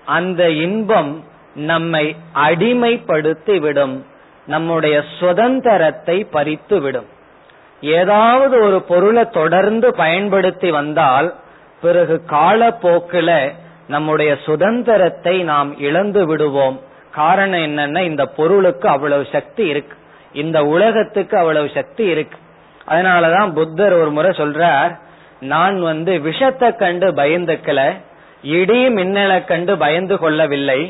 [0.06, 1.24] அந்த இன்பம்
[1.56, 4.06] நம்மை அடிமைப்படுத்தி விடும்
[4.48, 7.06] நம்முடைய சுதந்திரத்தை பறித்து விடும்
[7.82, 11.36] ஏதாவது ஒரு பொருளை தொடர்ந்து பயன்படுத்தி வந்தால்
[11.82, 13.52] பிறகு காலப்போக்கில
[13.88, 16.80] நம்முடைய சுதந்திரத்தை நாம் இழந்து விடுவோம்
[17.20, 19.96] காரணம் என்னன்னா இந்த பொருளுக்கு அவ்வளவு சக்தி இருக்கு.
[20.44, 22.38] இந்த உலகத்துக்கு அவ்வளவு சக்தி இருக்கு.
[22.88, 24.94] அதனாலதான் புத்தர் ஒரு முறை சொல்றார்
[25.54, 27.82] நான் வந்து விஷத்தை கண்டு பயந்துக்கல
[28.58, 30.82] இடி மின்னலை கண்டு பயந்து கொள்ளவில்லை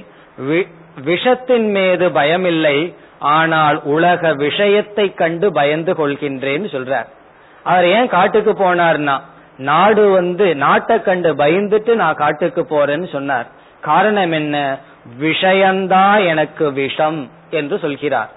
[1.08, 2.78] விஷத்தின் மீது பயமில்லை
[3.36, 7.08] ஆனால் உலக விஷயத்தை கண்டு பயந்து கொள்கின்றேன்னு சொல்றார்.
[7.64, 9.16] அவர் ஏன் காட்டுக்கு போனார்னா
[9.70, 13.48] நாடு வந்து நாட்டை கண்டு பயந்துட்டு நான் காட்டுக்கு போறேன்னு சொன்னார்.
[13.88, 14.56] காரணம் என்ன?
[15.22, 18.32] விஷயந்தா எனக்கு விஷம் என்று சொல்கிறார்.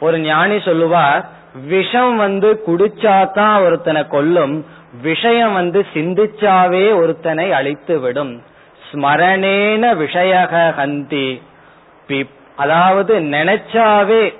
[0.00, 1.24] ஒரு ஞானி சொல்லுவார்
[1.66, 4.66] விஷம் வந்து குடிச்சாதான் ஒருத்தனை கொல்லும்
[5.02, 8.42] விஷயம் வந்து சிந்திச்சாவே ஒருத்தனை அழித்து விடும்
[8.88, 11.28] ஸ்மரணேன விஷயக ஹந்தி.
[12.56, 14.34] அதாவது நினைச்சாவே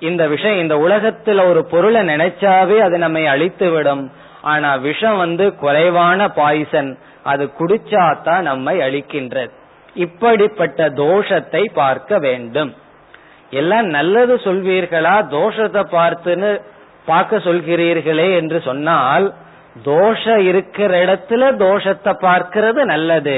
[0.00, 4.12] இந்த விஷயம் இந்த உலகத்துல ஒரு பொருளை நினைச்சாவே அது நம்மை அழித்து விடும்
[4.42, 9.54] ஆனா விஷம் வந்து குறைவான பாய்சன் அது குடிச்சாதான் நம்மை அழிக்கின்றது.
[10.04, 12.70] இப்படிப்பட்ட தோஷத்தை பார்க்க வேண்டும்.
[13.50, 15.14] எல்லாம் நல்லது சொல்வீர்களா?
[15.36, 16.50] தோஷத்தை பார்த்துன்னு
[17.06, 19.26] பார்க்க சொல்கிறீர்களே என்று சொன்னால்
[19.84, 23.36] தோஷம் இருக்கிற இடத்துல தோஷத்தை பார்க்கிறது நல்லது.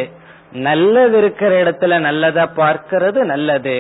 [0.67, 3.75] நல்லது இருக்கிற இடத்துல நல்லத பார்க்கிறது நல்லது.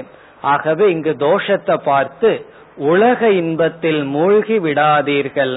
[0.52, 2.30] ஆகவே இங்கு தோஷத்தை பார்த்து
[2.90, 5.54] உலக இன்பத்தில் மூழ்கி விடாதீர்கள்.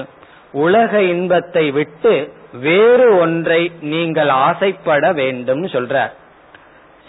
[0.64, 2.12] உலக இன்பத்தை விட்டு
[2.66, 3.60] வேறு ஒன்றை
[3.92, 6.12] நீங்கள் ஆசைப்பட வேண்டும் சொல்றார்.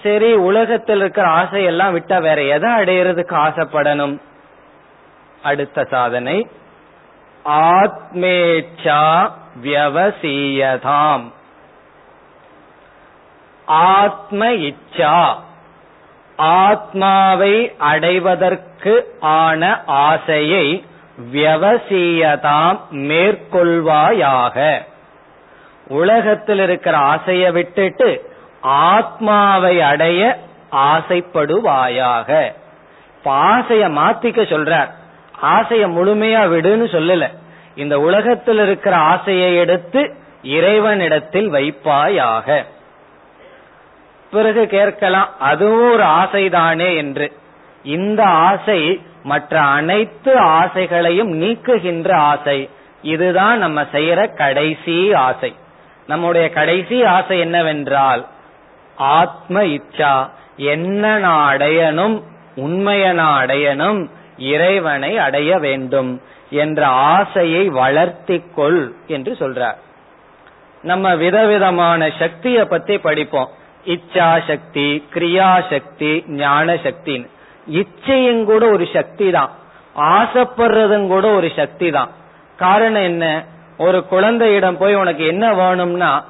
[0.04, 4.20] சரி உலகத்தில் இருக்கிற ஆசையெல்லாம் விட்டா வேற எதை அடையிறதுக்கு ஆசைப்படணும்?
[5.44, 6.48] அடுத்த சாதனை
[7.46, 9.32] ஆத்மேச்சா
[9.64, 11.32] வியவசீயதாம்.
[13.66, 15.36] ஆத்ம இச்சா
[16.38, 20.86] ஆத்மாவை அடைவதற்கு ஆன ஆசையை
[21.34, 24.86] வியவசீயதாம் மேற்கொள்வாயாக.
[25.88, 28.35] உலகத்தில் இருக்கிற ஆசையை விட்டுட்டு
[28.66, 30.40] ஆத்மாவை அடைய
[30.72, 32.54] ஆசைப்படுவாயாக.
[33.26, 34.90] ஆசைய மாத்திக்க சொல்றார்.
[35.42, 37.30] ஆசைய முழுமையா விடுன்னு சொல்லல.
[37.76, 42.66] இந்த உலகத்தில் இருக்கிற ஆசையை எடுத்து இறைவனிடத்தில் வைப்பாயாக.
[44.32, 47.38] பிறகு கேட்கலாம் அதுவும் ஒரு ஆசைதானே என்று.
[47.84, 52.70] இந்த ஆசை மற்ற அனைத்து ஆசைகளையும் நீக்குகின்ற ஆசை.
[53.02, 55.56] இதுதான் நம்ம செய்யற கடைசி ஆசை.
[56.08, 58.26] நம்முடைய கடைசி ஆசை என்னவென்றால்
[58.96, 60.30] ஆத்ம இச்சா.
[60.58, 62.24] என்ன நான் அடையணும்
[62.56, 69.76] உண்மைய நான் அடையணும் இறைவனை அடைய வேண்டும் என்ற ஆசையை வளர்த்திக்கொள் என்று சொல்றார்.
[70.82, 73.50] நம்ம விதவிதமான சக்தியை பத்தி படிப்போம்.
[73.86, 77.28] இச்சா சக்தி கிரியா சக்தி ஞான சக்தின்னு.
[77.72, 79.50] இச்சையும் கூட ஒரு சக்தி தான்.
[79.96, 82.10] ஆசைப்படுறதும் கூட ஒரு சக்தி தான்.
[82.58, 83.44] காரணம் என்ன?
[83.78, 86.26] ஒரு குழந்தையிடம் போய் உனக்கு என்ன வேணும்னா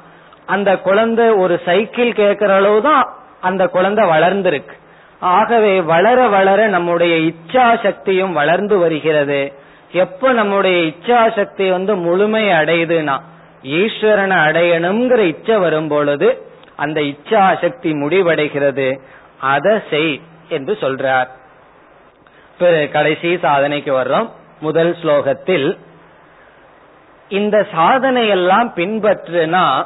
[0.45, 4.75] அந்த குழந்தை ஒரு சைக்கிள் கேட்கிற அளவு தான் அந்த குழந்தை வளர்ந்திருக்கு.
[5.19, 9.53] ஆகவே வளர வளர நம்முடைய இச்சா சக்தியும் வளர்ந்து வருகிறது.
[9.91, 13.19] எப்ப நம்முடைய இச்சா சக்தி வந்து முழுமை அடையுதுன்னா
[13.63, 18.99] ஈஸ்வரனை அடையணுங்கிற இச்சை வரும் பொழுது அந்த இச்சா சக்தி முடிவடைகிறது.
[19.39, 21.27] அதை செய் என்று சொல்றார்.
[22.57, 24.29] பிறகு கடைசி சாதனைக்கு வர்றோம்.
[24.59, 25.77] முதல் ஸ்லோகத்தில்
[27.29, 29.85] இந்த சாதனையெல்லாம் பின்பற்றுனா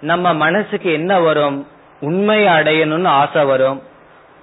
[0.00, 1.66] நம்ம மனசுக்கு என்ன வரும்?
[2.00, 3.82] உண்மை அடையணும்னு ஆசை வரும்.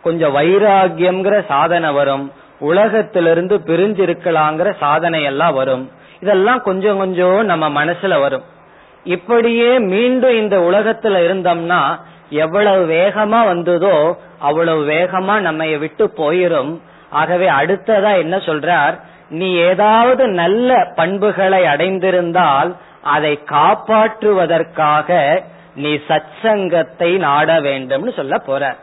[0.01, 2.31] கொஞ்சம் வைராகியம்ங்கிற சாதனை வரும்.
[2.59, 5.91] உலகத்திலிருந்து பிரிஞ்சிருக்கலாங்கிற சாதனை எல்லாம் வரும்.
[6.21, 8.43] இதெல்லாம் கொஞ்சம் கொஞ்சம் நம்ம மனசுல வரும்.
[9.03, 11.99] இப்படியே மீண்டும் இந்த உலகத்துல இருந்தோம்னா
[12.29, 16.79] எவ்வளவு வேகமா வந்ததோ அவ்வளவு வேகமா நம்ம விட்டு போயிரும்.
[17.09, 18.99] ஆகவே அடுத்ததா என்ன சொல்றார்?
[19.29, 25.41] நீ ஏதாவது நல்ல பண்புகளை அடைந்திருந்தால் அதை காப்பாற்றுவதற்காக
[25.75, 28.75] நீ சச்சங்கத்தை நாட வேண்டும்னு சொல்ல போற.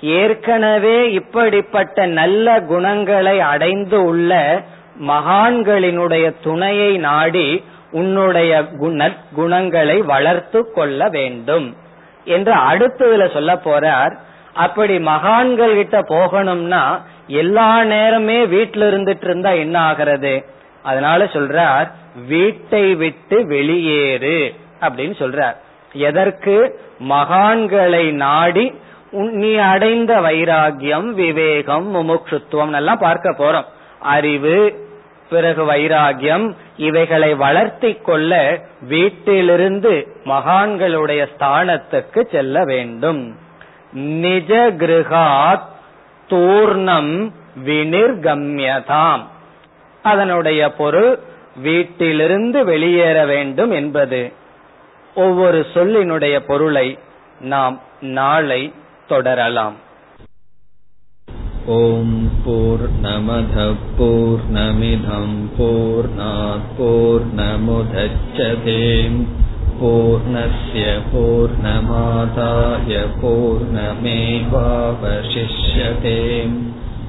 [0.00, 4.62] ஏற்கனவே இப்படிப்பட்ட நல்ல குணங்களை அடைந்து உள்ள
[5.00, 8.64] மகான்களினுடைய துணையை நாடி உன்னுடைய
[9.34, 11.76] குணங்களை வளர்த்து கொள்ள வேண்டும்
[12.24, 14.16] என்று அடுத்ததுல சொல்ல போறார்.
[14.52, 20.46] அப்படி மகான்கள் கிட்ட போகணும்னா எல்லா நேரமே வீட்டில இருந்துட்டு இருந்தா என்ன ஆகிறது?
[20.82, 21.90] அதனால சொல்றார்
[22.26, 25.56] வீட்டை விட்டு வெளியேறு அப்படின்னு சொல்றார்.
[25.92, 26.80] எதற்கு?
[27.08, 28.74] மகான்களை நாடி
[29.10, 33.64] நீ அடைந்த வைராகியம் விவேகம் முமுட்சுத்துவம் எல்லாம் பார்க்க போறோம்.
[34.00, 34.86] அறிவு
[35.30, 43.36] பிறகு வைராகியம் இவைகளை வளர்த்தி கொள்ள வீட்டிலிருந்து மகான்களுடைய ஸ்தானத்துக்கு செல்ல வேண்டும்.
[43.92, 45.68] நிஜ கிருகாத்
[46.28, 49.22] தூர்ணம் வினிர்கம்யதாம்.
[50.03, 51.11] அதனுடைய பொருள்
[51.61, 54.21] வீட்டிலிருந்து வெளியேற வேண்டும் என்பது
[55.15, 56.87] ஒவ்வொரு சொல்லினுடைய பொருளை
[57.45, 58.61] நாம் நாளை
[59.07, 59.77] தொடரலாம்
[61.77, 63.65] ஓம் போர் நமத
[63.97, 66.09] போர் நமிதம் போர்
[66.77, 69.19] போர் நமுதச்சதேம்
[69.79, 74.07] पूर्णस्य पूर्णमादाय पूर्णमेवावशिष्यते